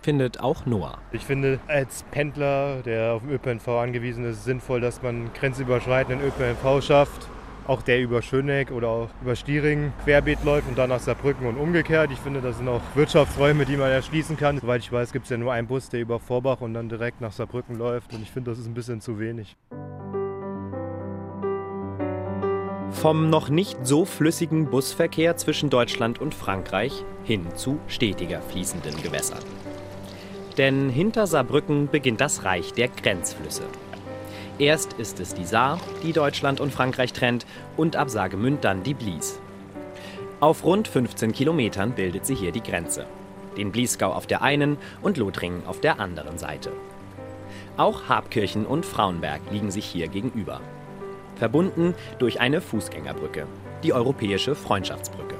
Findet 0.00 0.40
auch 0.40 0.66
Noah. 0.66 0.98
Ich 1.12 1.24
finde, 1.24 1.60
als 1.68 2.02
Pendler, 2.10 2.82
der 2.82 3.12
auf 3.12 3.22
den 3.22 3.30
ÖPNV 3.30 3.68
angewiesen 3.68 4.24
ist, 4.24 4.42
sinnvoll, 4.42 4.80
dass 4.80 5.00
man 5.00 5.30
grenzüberschreitenden 5.34 6.26
ÖPNV 6.26 6.82
schafft. 6.84 7.28
Auch 7.66 7.82
der 7.82 8.00
über 8.00 8.22
Schöneck 8.22 8.72
oder 8.72 8.88
auch 8.88 9.08
über 9.22 9.36
Stiering 9.36 9.92
querbeet 10.04 10.44
läuft 10.44 10.68
und 10.68 10.76
dann 10.76 10.90
nach 10.90 10.98
Saarbrücken 10.98 11.46
und 11.46 11.56
umgekehrt. 11.56 12.10
Ich 12.10 12.18
finde, 12.18 12.40
das 12.40 12.58
sind 12.58 12.68
auch 12.68 12.80
Wirtschaftsräume, 12.94 13.64
die 13.64 13.76
man 13.76 13.90
erschließen 13.90 14.36
kann. 14.36 14.58
Soweit 14.58 14.80
ich 14.80 14.90
weiß, 14.90 15.12
gibt 15.12 15.26
es 15.26 15.30
ja 15.30 15.36
nur 15.36 15.52
einen 15.52 15.68
Bus, 15.68 15.88
der 15.88 16.00
über 16.00 16.18
Vorbach 16.18 16.60
und 16.60 16.74
dann 16.74 16.88
direkt 16.88 17.20
nach 17.20 17.32
Saarbrücken 17.32 17.76
läuft. 17.76 18.12
Und 18.12 18.22
ich 18.22 18.30
finde, 18.30 18.50
das 18.50 18.58
ist 18.58 18.66
ein 18.66 18.74
bisschen 18.74 19.00
zu 19.00 19.20
wenig. 19.20 19.56
Vom 22.90 23.30
noch 23.30 23.48
nicht 23.48 23.86
so 23.86 24.04
flüssigen 24.04 24.66
Busverkehr 24.66 25.36
zwischen 25.36 25.70
Deutschland 25.70 26.20
und 26.20 26.34
Frankreich 26.34 27.04
hin 27.24 27.46
zu 27.54 27.80
stetiger 27.86 28.42
fließenden 28.42 29.02
Gewässern. 29.02 29.42
Denn 30.58 30.90
hinter 30.90 31.26
Saarbrücken 31.26 31.88
beginnt 31.88 32.20
das 32.20 32.44
Reich 32.44 32.72
der 32.74 32.88
Grenzflüsse. 32.88 33.62
Erst 34.62 34.92
ist 34.92 35.18
es 35.18 35.34
die 35.34 35.44
Saar, 35.44 35.80
die 36.04 36.12
Deutschland 36.12 36.60
und 36.60 36.72
Frankreich 36.72 37.12
trennt, 37.12 37.46
und 37.76 37.96
ab 37.96 38.08
Saargemünd 38.08 38.62
dann 38.62 38.84
die 38.84 38.94
Blies. 38.94 39.40
Auf 40.38 40.62
rund 40.62 40.86
15 40.86 41.32
Kilometern 41.32 41.90
bildet 41.96 42.24
sie 42.24 42.36
hier 42.36 42.52
die 42.52 42.62
Grenze. 42.62 43.06
Den 43.56 43.72
Bliesgau 43.72 44.12
auf 44.12 44.28
der 44.28 44.40
einen 44.40 44.78
und 45.02 45.16
Lothringen 45.16 45.66
auf 45.66 45.80
der 45.80 45.98
anderen 45.98 46.38
Seite. 46.38 46.70
Auch 47.76 48.08
Habkirchen 48.08 48.64
und 48.64 48.86
Frauenberg 48.86 49.40
liegen 49.50 49.72
sich 49.72 49.84
hier 49.84 50.06
gegenüber. 50.06 50.60
Verbunden 51.34 51.96
durch 52.20 52.38
eine 52.38 52.60
Fußgängerbrücke, 52.60 53.48
die 53.82 53.92
Europäische 53.92 54.54
Freundschaftsbrücke. 54.54 55.34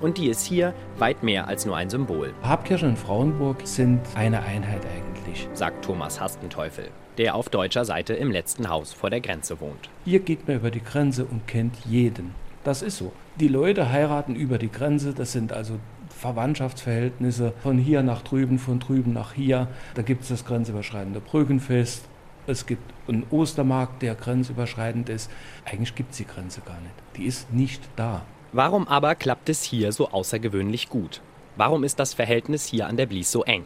Und 0.00 0.18
die 0.18 0.28
ist 0.28 0.46
hier 0.46 0.72
weit 0.98 1.24
mehr 1.24 1.48
als 1.48 1.66
nur 1.66 1.76
ein 1.76 1.90
Symbol, 1.90 2.32
Habkirchen 2.44 2.90
und 2.90 2.96
Frauenburg 2.96 3.56
sind 3.64 4.02
eine 4.14 4.40
Einheit 4.44 4.86
eigentlich. 4.86 5.09
Sagt 5.52 5.84
Thomas 5.84 6.20
Hastenteufel, 6.20 6.88
der 7.18 7.34
auf 7.34 7.48
deutscher 7.48 7.84
Seite 7.84 8.14
im 8.14 8.30
letzten 8.30 8.68
Haus 8.68 8.92
vor 8.92 9.10
der 9.10 9.20
Grenze 9.20 9.60
wohnt. 9.60 9.88
Hier 10.04 10.20
geht 10.20 10.46
man 10.46 10.56
über 10.56 10.70
die 10.70 10.82
Grenze 10.82 11.24
und 11.24 11.46
kennt 11.46 11.76
jeden. 11.84 12.34
Das 12.64 12.82
ist 12.82 12.98
so. 12.98 13.12
Die 13.36 13.48
Leute 13.48 13.90
heiraten 13.90 14.34
über 14.34 14.58
die 14.58 14.70
Grenze, 14.70 15.14
das 15.14 15.32
sind 15.32 15.52
also 15.52 15.78
Verwandtschaftsverhältnisse 16.18 17.54
von 17.62 17.78
hier 17.78 18.02
nach 18.02 18.22
drüben, 18.22 18.58
von 18.58 18.80
drüben 18.80 19.12
nach 19.12 19.32
hier. 19.32 19.68
Da 19.94 20.02
gibt 20.02 20.22
es 20.22 20.28
das 20.28 20.44
grenzüberschreitende 20.44 21.20
Brückenfest. 21.20 22.04
Es 22.46 22.66
gibt 22.66 22.92
einen 23.08 23.24
Ostermarkt, 23.30 24.02
der 24.02 24.14
grenzüberschreitend 24.14 25.08
ist. 25.08 25.30
Eigentlich 25.64 25.94
gibt 25.94 26.12
es 26.12 26.18
die 26.18 26.26
Grenze 26.26 26.60
gar 26.60 26.80
nicht. 26.80 26.94
Die 27.16 27.24
ist 27.24 27.52
nicht 27.52 27.82
da. 27.96 28.22
Warum 28.52 28.88
aber 28.88 29.14
klappt 29.14 29.48
es 29.48 29.62
hier 29.62 29.92
so 29.92 30.10
außergewöhnlich 30.10 30.88
gut? 30.88 31.22
Warum 31.56 31.84
ist 31.84 31.98
das 31.98 32.14
Verhältnis 32.14 32.66
hier 32.66 32.86
an 32.86 32.96
der 32.96 33.06
Blies 33.06 33.30
so 33.30 33.44
eng? 33.44 33.64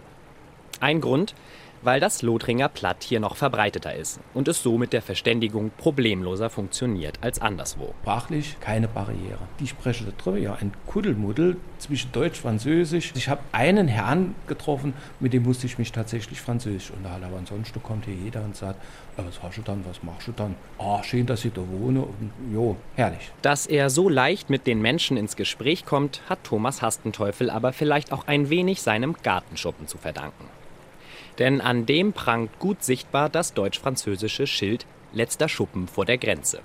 Ein 0.81 1.01
Grund, 1.01 1.35
weil 1.85 2.01
das 2.01 2.23
Lothringer 2.23 2.69
Platt 2.69 3.05
hier 3.05 3.21
noch 3.21 3.37
verbreiteter 3.37 3.95
ist 3.95 4.19
und 4.33 4.49
es 4.49 4.63
so 4.63 4.79
mit 4.79 4.93
der 4.93 5.03
Verständigung 5.03 5.71
problemloser 5.77 6.49
funktioniert 6.49 7.19
als 7.21 7.41
anderswo. 7.41 7.95
Sprachlich 8.03 8.57
keine 8.61 8.89
Barriere. 8.89 9.39
Die 9.61 9.67
sprechen 9.67 10.11
darüber, 10.17 10.39
ja, 10.39 10.55
ein 10.55 10.73
Kuddelmuddel 10.87 11.59
zwischen 11.79 12.11
Deutsch, 12.13 12.41
Französisch. 12.41 13.13
Ich 13.15 13.29
habe 13.29 13.43
einen 13.53 13.89
Herrn 13.89 14.35
getroffen, 14.47 14.95
mit 15.21 15.35
dem 15.35 15.43
musste 15.43 15.67
ich 15.67 15.79
mich 15.79 15.93
tatsächlich 15.93 16.41
Französisch 16.41 16.91
unterhalten. 16.91 17.25
Aber 17.27 17.37
ansonsten 17.37 17.83
kommt 17.83 18.07
hier 18.07 18.15
jeder 18.15 18.43
und 18.43 18.57
sagt, 18.57 18.81
"Ah, 19.19 19.23
was 19.27 19.43
hast 19.43 19.59
du 19.59 19.63
dann, 19.63 19.85
was 19.87 20.03
machst 20.03 20.29
du 20.29 20.33
dann? 20.33 20.55
Ah, 20.79 21.03
schön, 21.03 21.27
dass 21.27 21.45
ich 21.45 21.53
da 21.53 21.61
wohne. 21.69 22.01
Und, 22.01 22.33
jo, 22.53 22.77
herrlich. 22.97 23.31
Dass 23.43 23.67
er 23.67 23.91
so 23.91 24.09
leicht 24.09 24.49
mit 24.49 24.67
den 24.67 24.81
Menschen 24.81 25.19
ins 25.19 25.37
Gespräch 25.37 25.85
kommt, 25.85 26.23
hat 26.31 26.45
Thomas 26.45 26.81
Hastenteufel 26.81 27.51
aber 27.51 27.75
vielleicht 27.75 28.11
auch 28.11 28.27
ein 28.27 28.49
wenig 28.49 28.81
seinem 28.81 29.17
Gartenschuppen 29.23 29.87
zu 29.87 29.99
verdanken. 29.99 30.47
Denn 31.39 31.61
an 31.61 31.87
dem 31.87 32.13
prangt 32.13 32.59
gut 32.59 32.83
sichtbar 32.83 33.29
das 33.29 33.55
deutsch-französische 33.55 34.47
Schild 34.47 34.87
Letzter 35.13 35.49
Schuppen 35.49 35.89
vor 35.89 36.05
der 36.05 36.19
Grenze. 36.19 36.61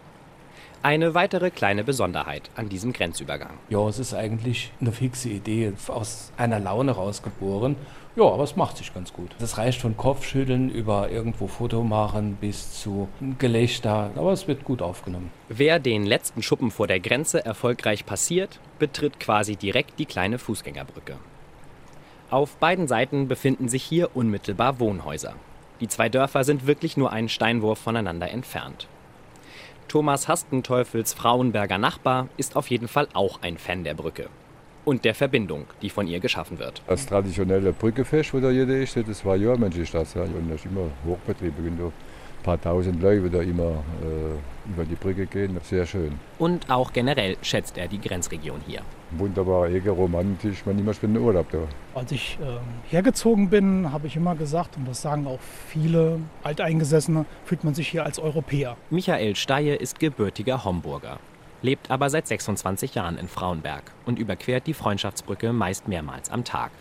Eine 0.82 1.14
weitere 1.14 1.52
kleine 1.52 1.84
Besonderheit 1.84 2.50
an 2.56 2.70
diesem 2.70 2.94
Grenzübergang. 2.94 3.52
Ja, 3.70 3.86
es 3.90 4.00
ist 4.00 4.14
eigentlich 4.14 4.72
eine 4.80 4.94
fixe 4.94 5.28
Idee, 5.28 5.74
aus 5.90 6.32
einer 6.38 6.58
Laune 6.58 6.94
rausgeboren. 6.94 7.76
Ja, 8.16 8.24
aber 8.24 8.44
es 8.44 8.56
macht 8.56 8.78
sich 8.78 8.94
ganz 8.94 9.12
gut. 9.12 9.36
Das 9.40 9.58
reicht 9.58 9.82
von 9.82 9.98
Kopfschütteln 9.98 10.70
über 10.70 11.12
irgendwo 11.12 11.48
Foto 11.48 11.84
machen 11.84 12.38
bis 12.40 12.80
zu 12.82 13.10
Gelächter. 13.40 14.12
Aber 14.16 14.32
es 14.32 14.48
wird 14.48 14.64
gut 14.64 14.82
aufgenommen. 14.82 15.32
Wer 15.50 15.80
den 15.80 16.06
letzten 16.06 16.42
Schuppen 16.42 16.72
vor 16.72 16.88
der 16.88 17.02
Grenze 17.02 17.46
erfolgreich 17.46 18.06
passiert, 18.06 18.60
betritt 18.80 19.20
quasi 19.20 19.58
direkt 19.58 20.00
die 20.00 20.06
kleine 20.06 20.40
Fußgängerbrücke. 20.40 21.18
Auf 22.32 22.58
beiden 22.58 22.88
Seiten 22.88 23.28
befinden 23.28 23.70
sich 23.70 23.84
hier 23.84 24.16
unmittelbar 24.16 24.80
Wohnhäuser. 24.80 25.34
Die 25.82 25.88
zwei 25.88 26.10
Dörfer 26.10 26.44
sind 26.44 26.68
wirklich 26.68 26.96
nur 26.96 27.12
einen 27.12 27.30
Steinwurf 27.30 27.80
voneinander 27.80 28.30
entfernt. 28.30 28.88
Thomas 29.88 30.28
Hastenteufels 30.28 31.14
Frauenberger 31.14 31.80
Nachbar 31.80 32.28
ist 32.38 32.56
auf 32.56 32.70
jeden 32.70 32.88
Fall 32.88 33.08
auch 33.14 33.42
ein 33.42 33.58
Fan 33.58 33.84
der 33.84 33.96
Brücke. 33.96 34.30
Und 34.86 35.06
der 35.06 35.16
Verbindung, 35.16 35.66
die 35.82 35.90
von 35.90 36.06
ihr 36.06 36.20
geschaffen 36.20 36.60
wird. 36.60 36.84
Das 36.86 37.08
traditionelle 37.08 37.74
Brückefest, 37.74 38.34
wo 38.36 38.40
da 38.40 38.52
jeder 38.52 38.78
ist, 38.78 38.96
das 38.96 39.26
war 39.26 39.36
ja 39.36 39.58
Mensch 39.58 39.78
ist 39.78 39.96
das. 39.96 40.14
Ja. 40.14 40.22
Und 40.22 40.50
das 40.50 40.60
ist 40.60 40.66
immer 40.66 40.92
hochbetrieben. 41.08 41.80
Da 41.80 41.92
ein 42.40 42.44
paar 42.44 42.62
tausend 42.62 43.02
Leute, 43.02 43.24
die 43.24 43.30
da 43.30 43.42
immer 43.42 43.84
äh, 44.02 44.70
über 44.72 44.86
die 44.86 44.96
Brücke 44.96 45.26
gehen. 45.26 45.58
Sehr 45.64 45.86
schön. 45.86 46.14
Und 46.38 46.70
auch 46.70 46.94
generell 46.94 47.38
schätzt 47.42 47.78
er 47.78 47.88
die 47.88 48.00
Grenzregion 48.00 48.62
hier. 48.66 48.82
Wunderbar, 49.12 49.68
eher 49.68 49.92
romantisch. 49.92 50.66
Man 50.66 50.80
immer 50.80 50.94
schönen 50.94 51.18
Urlaub 51.18 51.48
da. 51.52 51.60
Als 51.96 52.12
ich 52.12 52.38
ähm, 52.42 52.60
hergezogen 52.90 53.50
bin, 53.50 53.92
habe 53.92 54.08
ich 54.08 54.16
immer 54.16 54.36
gesagt, 54.36 54.78
und 54.78 54.88
das 54.88 55.02
sagen 55.02 55.28
auch 55.28 55.40
viele 55.68 56.20
Alteingesessene, 56.44 57.26
fühlt 57.46 57.64
man 57.64 57.74
sich 57.74 57.88
hier 57.90 58.06
als 58.06 58.20
Europäer. 58.20 58.78
Michael 58.90 59.36
Steie 59.36 59.76
ist 59.76 60.00
gebürtiger 60.00 60.64
Homburger, 60.64 61.20
lebt 61.62 61.92
aber 61.92 62.10
seit 62.10 62.28
26 62.28 62.96
Jahren 62.96 63.18
in 63.18 63.28
Frauenberg 63.28 63.84
und 64.06 64.20
überquert 64.20 64.68
die 64.68 64.74
Freundschaftsbrücke 64.74 65.52
meist 65.52 65.88
mehrmals 65.88 66.30
am 66.30 66.44
Tag. 66.44 66.72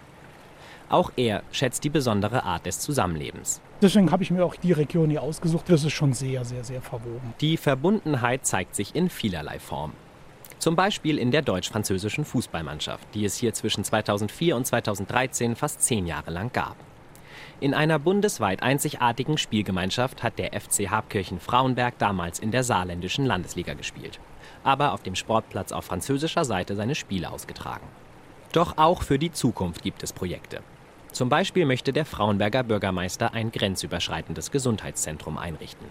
Auch 0.89 1.13
er 1.17 1.43
schätzt 1.53 1.85
die 1.85 1.91
besondere 1.91 2.45
Art 2.45 2.65
des 2.65 2.81
Zusammenlebens. 2.81 3.61
Deswegen 3.83 4.11
habe 4.11 4.23
ich 4.23 4.31
mir 4.31 4.45
auch 4.45 4.57
die 4.57 4.73
Region 4.73 5.11
hier 5.11 5.23
ausgesucht. 5.23 5.67
Das 5.69 5.85
ist 5.85 5.93
schon 5.93 6.15
sehr, 6.15 6.45
sehr, 6.45 6.65
sehr 6.65 6.81
verwoben. 6.81 7.35
Die 7.41 7.57
Verbundenheit 7.57 8.47
zeigt 8.47 8.75
sich 8.75 8.95
in 8.95 9.11
vielerlei 9.11 9.59
Form. 9.59 9.93
Zum 10.59 10.75
Beispiel 10.75 11.19
in 11.19 11.31
der 11.31 11.43
deutsch-französischen 11.43 12.25
Fußballmannschaft, 12.25 13.07
die 13.15 13.25
es 13.25 13.37
hier 13.37 13.55
zwischen 13.55 13.85
2004 13.85 14.57
und 14.57 14.67
2013 14.67 15.55
fast 15.55 15.83
zehn 15.83 16.07
Jahre 16.07 16.31
lang 16.31 16.53
gab. 16.53 16.77
In 17.61 17.75
einer 17.75 17.99
bundesweit 17.99 18.63
einzigartigen 18.63 19.37
Spielgemeinschaft 19.37 20.23
hat 20.23 20.39
der 20.39 20.59
FC 20.59 20.91
Habkirchen 20.91 21.39
Frauenberg 21.39 21.99
damals 21.99 22.39
in 22.39 22.51
der 22.51 22.65
saarländischen 22.65 23.27
Landesliga 23.27 23.75
gespielt, 23.75 24.19
aber 24.65 24.93
auf 24.93 25.03
dem 25.03 25.15
Sportplatz 25.15 25.71
auf 25.71 25.85
französischer 25.85 26.45
Seite 26.45 26.75
seine 26.75 26.95
Spiele 26.95 27.31
ausgetragen. 27.31 27.87
Doch 28.53 28.79
auch 28.79 29.03
für 29.03 29.19
die 29.19 29.33
Zukunft 29.33 29.83
gibt 29.83 30.03
es 30.03 30.13
Projekte. 30.13 30.63
Zum 31.13 31.29
Beispiel 31.29 31.67
möchte 31.67 31.93
der 31.93 32.05
Frauenberger 32.05 32.63
Bürgermeister 32.63 33.33
ein 33.33 33.51
grenzüberschreitendes 33.51 34.51
Gesundheitszentrum 34.51 35.39
einrichten. 35.39 35.87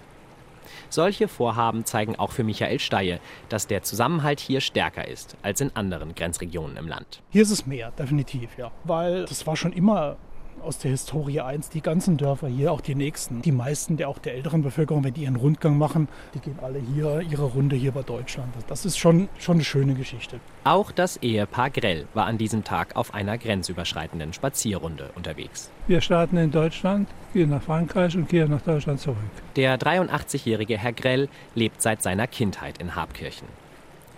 Solche 0.89 1.27
Vorhaben 1.27 1.85
zeigen 1.85 2.15
auch 2.15 2.31
für 2.31 2.43
Michael 2.43 2.79
Steie, 2.79 3.19
dass 3.49 3.67
der 3.67 3.83
Zusammenhalt 3.83 4.39
hier 4.39 4.61
stärker 4.61 5.07
ist 5.07 5.35
als 5.41 5.59
in 5.59 5.75
anderen 5.75 6.15
Grenzregionen 6.15 6.77
im 6.77 6.87
Land. 6.87 7.21
Hier 7.29 7.41
ist 7.41 7.51
es 7.51 7.65
mehr, 7.65 7.91
definitiv, 7.91 8.57
ja. 8.57 8.71
Weil 8.83 9.25
das 9.25 9.45
war 9.45 9.57
schon 9.57 9.73
immer 9.73 10.17
aus 10.61 10.77
der 10.79 10.91
Historie 10.91 11.41
eins, 11.41 11.69
die 11.69 11.81
ganzen 11.81 12.17
Dörfer 12.17 12.47
hier, 12.47 12.71
auch 12.71 12.81
die 12.81 12.95
nächsten. 12.95 13.41
Die 13.41 13.51
meisten 13.51 13.97
der 13.97 14.09
auch 14.09 14.17
der 14.17 14.33
älteren 14.35 14.61
Bevölkerung, 14.61 15.03
wenn 15.03 15.13
die 15.13 15.23
ihren 15.23 15.35
Rundgang 15.35 15.77
machen, 15.77 16.07
die 16.33 16.39
gehen 16.39 16.57
alle 16.61 16.79
hier 16.79 17.21
ihre 17.21 17.45
Runde 17.45 17.75
hier 17.75 17.91
bei 17.91 18.03
Deutschland. 18.03 18.53
Das 18.67 18.85
ist 18.85 18.97
schon, 18.97 19.29
schon 19.37 19.57
eine 19.57 19.63
schöne 19.63 19.93
Geschichte. 19.93 20.39
Auch 20.63 20.91
das 20.91 21.17
Ehepaar 21.17 21.69
Grell 21.69 22.07
war 22.13 22.25
an 22.25 22.37
diesem 22.37 22.63
Tag 22.63 22.95
auf 22.95 23.13
einer 23.13 23.37
grenzüberschreitenden 23.37 24.33
Spazierrunde 24.33 25.09
unterwegs. 25.15 25.71
Wir 25.87 26.01
starten 26.01 26.37
in 26.37 26.51
Deutschland, 26.51 27.07
gehen 27.33 27.49
nach 27.49 27.61
Frankreich 27.61 28.15
und 28.15 28.27
kehren 28.27 28.51
nach 28.51 28.61
Deutschland 28.61 28.99
zurück. 28.99 29.17
Der 29.55 29.77
83-jährige 29.79 30.77
Herr 30.77 30.93
Grell 30.93 31.29
lebt 31.55 31.81
seit 31.81 32.01
seiner 32.01 32.27
Kindheit 32.27 32.79
in 32.79 32.95
Habkirchen. 32.95 33.47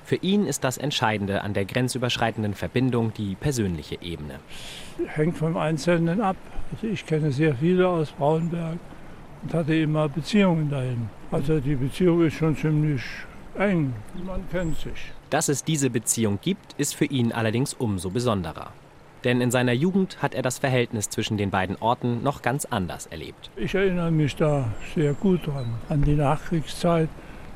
Für 0.10 0.15
ihn 0.15 0.48
ist 0.48 0.63
das 0.63 0.80
Entscheidende 0.80 1.43
an 1.43 1.54
der 1.54 1.65
grenzüberschreitenden 1.65 2.56
Verbindung 2.56 3.13
die 3.13 3.36
persönliche 3.36 4.02
Ebene. 4.02 4.39
Hängt 5.06 5.38
vom 5.38 5.56
Einzelnen 5.56 6.19
ab. 6.19 6.36
Also 6.72 6.88
ich 6.88 7.06
kenne 7.06 7.32
sehr 7.32 7.54
viele 7.54 7.88
aus 7.88 8.12
Braunberg 8.13 8.80
und 9.43 9.54
hatte 9.54 9.76
immer 9.76 10.10
Beziehungen 10.10 10.67
dahin. 10.67 11.10
Also 11.30 11.60
die 11.60 11.76
Beziehung 11.76 12.26
ist 12.26 12.34
schon 12.34 12.58
ziemlich 12.58 13.04
eng, 13.60 13.93
man 14.26 14.41
kennt 14.50 14.80
sich. 14.80 15.12
Dass 15.30 15.48
es 15.48 15.63
diese 15.63 15.91
Beziehung 15.91 16.39
gibt, 16.41 16.74
ist 16.80 16.95
für 16.95 17.06
ihn 17.06 17.32
allerdings 17.32 17.76
umso 17.76 18.10
besonderer. 18.10 18.74
Denn 19.26 19.41
in 19.41 19.52
seiner 19.52 19.74
Jugend 19.74 20.24
hat 20.24 20.34
er 20.34 20.41
das 20.41 20.58
Verhältnis 20.58 21.10
zwischen 21.10 21.38
den 21.38 21.52
beiden 21.52 21.76
Orten 21.76 22.24
noch 22.24 22.41
ganz 22.41 22.65
anders 22.65 23.06
erlebt. 23.06 23.52
Ich 23.56 23.76
erinnere 23.76 24.10
mich 24.10 24.36
da 24.36 24.74
sehr 24.95 25.13
gut 25.13 25.45
dran. 25.45 25.67
An 25.88 26.02
die 26.02 26.15
Nachkriegszeit 26.15 27.10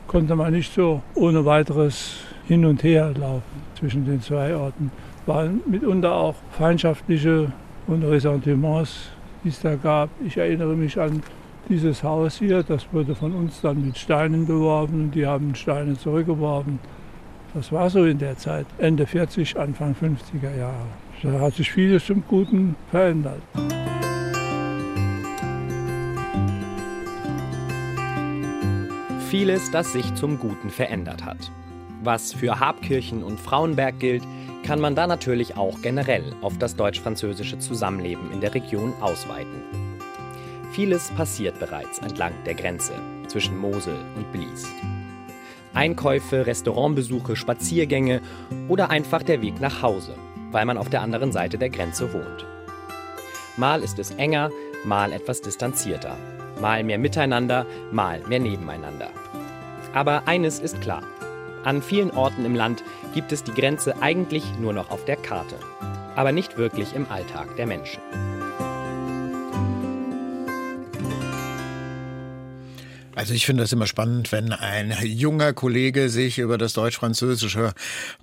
konnte 0.05 0.35
man 0.35 0.53
nicht 0.53 0.71
so 0.71 1.01
ohne 1.15 1.45
weiteres 1.45 2.17
hin 2.47 2.65
und 2.65 2.83
her 2.83 3.13
laufen 3.19 3.43
zwischen 3.77 4.05
den 4.05 4.21
zwei 4.21 4.55
Orten. 4.55 4.91
Waren 5.25 5.61
mitunter 5.65 6.13
auch 6.13 6.35
feindschaftliche 6.51 7.51
und 7.87 8.03
Ressentiments, 8.03 9.09
die 9.43 9.49
es 9.49 9.61
da 9.61 9.75
gab. 9.75 10.09
Ich 10.25 10.37
erinnere 10.37 10.75
mich 10.75 10.99
an 10.99 11.23
dieses 11.69 12.03
Haus 12.03 12.39
hier, 12.39 12.63
das 12.63 12.85
wurde 12.91 13.15
von 13.15 13.33
uns 13.33 13.61
dann 13.61 13.85
mit 13.85 13.97
Steinen 13.97 14.45
beworben 14.45 15.05
und 15.05 15.15
die 15.15 15.25
haben 15.25 15.55
Steine 15.55 15.97
zurückgeworfen. 15.97 16.79
Das 17.53 17.71
war 17.71 17.89
so 17.89 18.03
in 18.03 18.17
der 18.17 18.37
Zeit, 18.37 18.65
Ende 18.79 19.05
40, 19.05 19.57
Anfang 19.57 19.93
50er 19.93 20.57
Jahre. 20.57 20.87
Da 21.21 21.39
hat 21.39 21.53
sich 21.53 21.71
vieles 21.71 22.05
zum 22.05 22.23
Guten 22.27 22.75
verändert. 22.91 23.41
Vieles, 29.29 29.71
das 29.71 29.93
sich 29.93 30.13
zum 30.15 30.37
Guten 30.37 30.69
verändert 30.69 31.23
hat. 31.23 31.51
Was 32.03 32.33
für 32.33 32.59
Habkirchen 32.59 33.23
und 33.23 33.39
Frauenberg 33.39 33.97
gilt, 33.97 34.23
kann 34.65 34.81
man 34.81 34.93
da 34.93 35.07
natürlich 35.07 35.55
auch 35.55 35.81
generell 35.81 36.35
auf 36.41 36.57
das 36.57 36.75
deutsch-französische 36.75 37.59
Zusammenleben 37.59 38.29
in 38.33 38.41
der 38.41 38.53
Region 38.53 38.93
ausweiten. 38.99 39.61
Vieles 40.73 41.11
passiert 41.11 41.59
bereits 41.59 41.99
entlang 41.99 42.33
der 42.45 42.55
Grenze 42.55 42.93
zwischen 43.27 43.57
Mosel 43.57 43.95
und 44.17 44.29
Blies. 44.33 44.67
Einkäufe, 45.73 46.45
Restaurantbesuche, 46.45 47.37
Spaziergänge 47.37 48.21
oder 48.67 48.89
einfach 48.89 49.23
der 49.23 49.41
Weg 49.41 49.61
nach 49.61 49.81
Hause, 49.81 50.15
weil 50.51 50.65
man 50.65 50.77
auf 50.77 50.89
der 50.89 51.01
anderen 51.01 51.31
Seite 51.31 51.57
der 51.57 51.69
Grenze 51.69 52.11
wohnt. 52.11 52.45
Mal 53.55 53.81
ist 53.81 53.97
es 53.97 54.11
enger, 54.11 54.49
mal 54.83 55.13
etwas 55.13 55.39
distanzierter, 55.39 56.17
mal 56.59 56.83
mehr 56.83 56.97
miteinander, 56.97 57.65
mal 57.93 58.19
mehr 58.27 58.39
nebeneinander. 58.39 59.09
Aber 59.93 60.27
eines 60.27 60.59
ist 60.59 60.81
klar. 60.81 61.03
An 61.63 61.81
vielen 61.81 62.11
Orten 62.11 62.45
im 62.45 62.55
Land 62.55 62.83
gibt 63.13 63.31
es 63.31 63.43
die 63.43 63.53
Grenze 63.53 64.01
eigentlich 64.01 64.43
nur 64.59 64.73
noch 64.73 64.91
auf 64.91 65.05
der 65.05 65.15
Karte, 65.15 65.57
aber 66.15 66.31
nicht 66.31 66.57
wirklich 66.57 66.93
im 66.93 67.09
Alltag 67.09 67.55
der 67.55 67.67
Menschen. 67.67 68.01
Also 73.23 73.35
ich 73.35 73.45
finde 73.45 73.63
das 73.63 73.71
immer 73.71 73.87
spannend, 73.87 74.33
wenn 74.33 74.51
ein 74.51 74.93
junger 75.01 75.53
Kollege 75.53 76.09
sich 76.09 76.39
über 76.39 76.57
das 76.57 76.73
Deutsch-Französische 76.73 77.71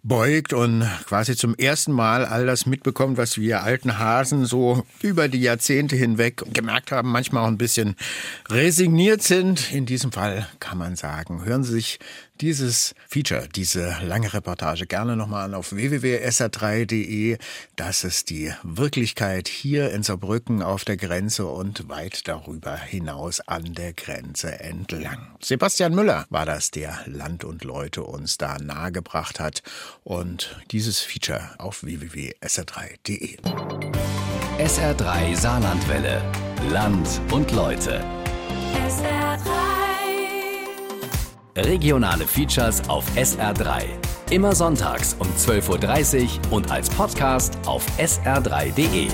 beugt 0.02 0.52
und 0.52 0.86
quasi 1.06 1.34
zum 1.36 1.54
ersten 1.54 1.90
Mal 1.90 2.26
all 2.26 2.44
das 2.44 2.66
mitbekommt, 2.66 3.16
was 3.16 3.38
wir 3.38 3.62
alten 3.62 3.98
Hasen 3.98 4.44
so 4.44 4.84
über 5.00 5.28
die 5.28 5.40
Jahrzehnte 5.40 5.96
hinweg 5.96 6.42
gemerkt 6.52 6.92
haben, 6.92 7.10
manchmal 7.10 7.44
auch 7.44 7.48
ein 7.48 7.56
bisschen 7.56 7.96
resigniert 8.50 9.22
sind. 9.22 9.72
In 9.72 9.86
diesem 9.86 10.12
Fall 10.12 10.46
kann 10.58 10.76
man 10.76 10.96
sagen, 10.96 11.46
hören 11.46 11.64
Sie 11.64 11.72
sich 11.72 11.98
dieses 12.40 12.94
Feature, 13.06 13.48
diese 13.54 13.96
lange 14.02 14.32
Reportage 14.32 14.86
gerne 14.86 15.16
nochmal 15.16 15.44
an 15.44 15.54
auf 15.54 15.72
www.sr3.de. 15.72 17.36
Das 17.76 18.04
ist 18.04 18.30
die 18.30 18.52
Wirklichkeit 18.62 19.48
hier 19.48 19.90
in 19.90 20.02
Saarbrücken 20.02 20.62
auf 20.62 20.84
der 20.84 20.96
Grenze 20.96 21.46
und 21.46 21.88
weit 21.88 22.26
darüber 22.28 22.76
hinaus 22.76 23.40
an 23.40 23.74
der 23.74 23.92
Grenze 23.92 24.58
entlang. 24.60 24.89
Sebastian 25.40 25.94
Müller 25.94 26.26
war 26.30 26.46
das, 26.46 26.70
der 26.70 26.98
Land 27.06 27.44
und 27.44 27.64
Leute 27.64 28.02
uns 28.02 28.38
da 28.38 28.58
nahegebracht 28.58 29.40
hat 29.40 29.62
und 30.04 30.60
dieses 30.70 31.00
Feature 31.00 31.50
auf 31.58 31.82
www.sr3.de. 31.82 33.38
SR3 34.58 35.36
Saarlandwelle. 35.36 36.22
Land 36.70 37.20
und 37.30 37.50
Leute. 37.52 38.04
SR3. 38.86 39.70
Regionale 41.56 42.26
Features 42.26 42.86
auf 42.88 43.04
SR3. 43.16 43.84
Immer 44.30 44.54
sonntags 44.54 45.16
um 45.18 45.26
12.30 45.28 46.24
Uhr 46.50 46.52
und 46.52 46.70
als 46.70 46.88
Podcast 46.90 47.58
auf 47.66 47.84
sr3.de. 47.98 49.08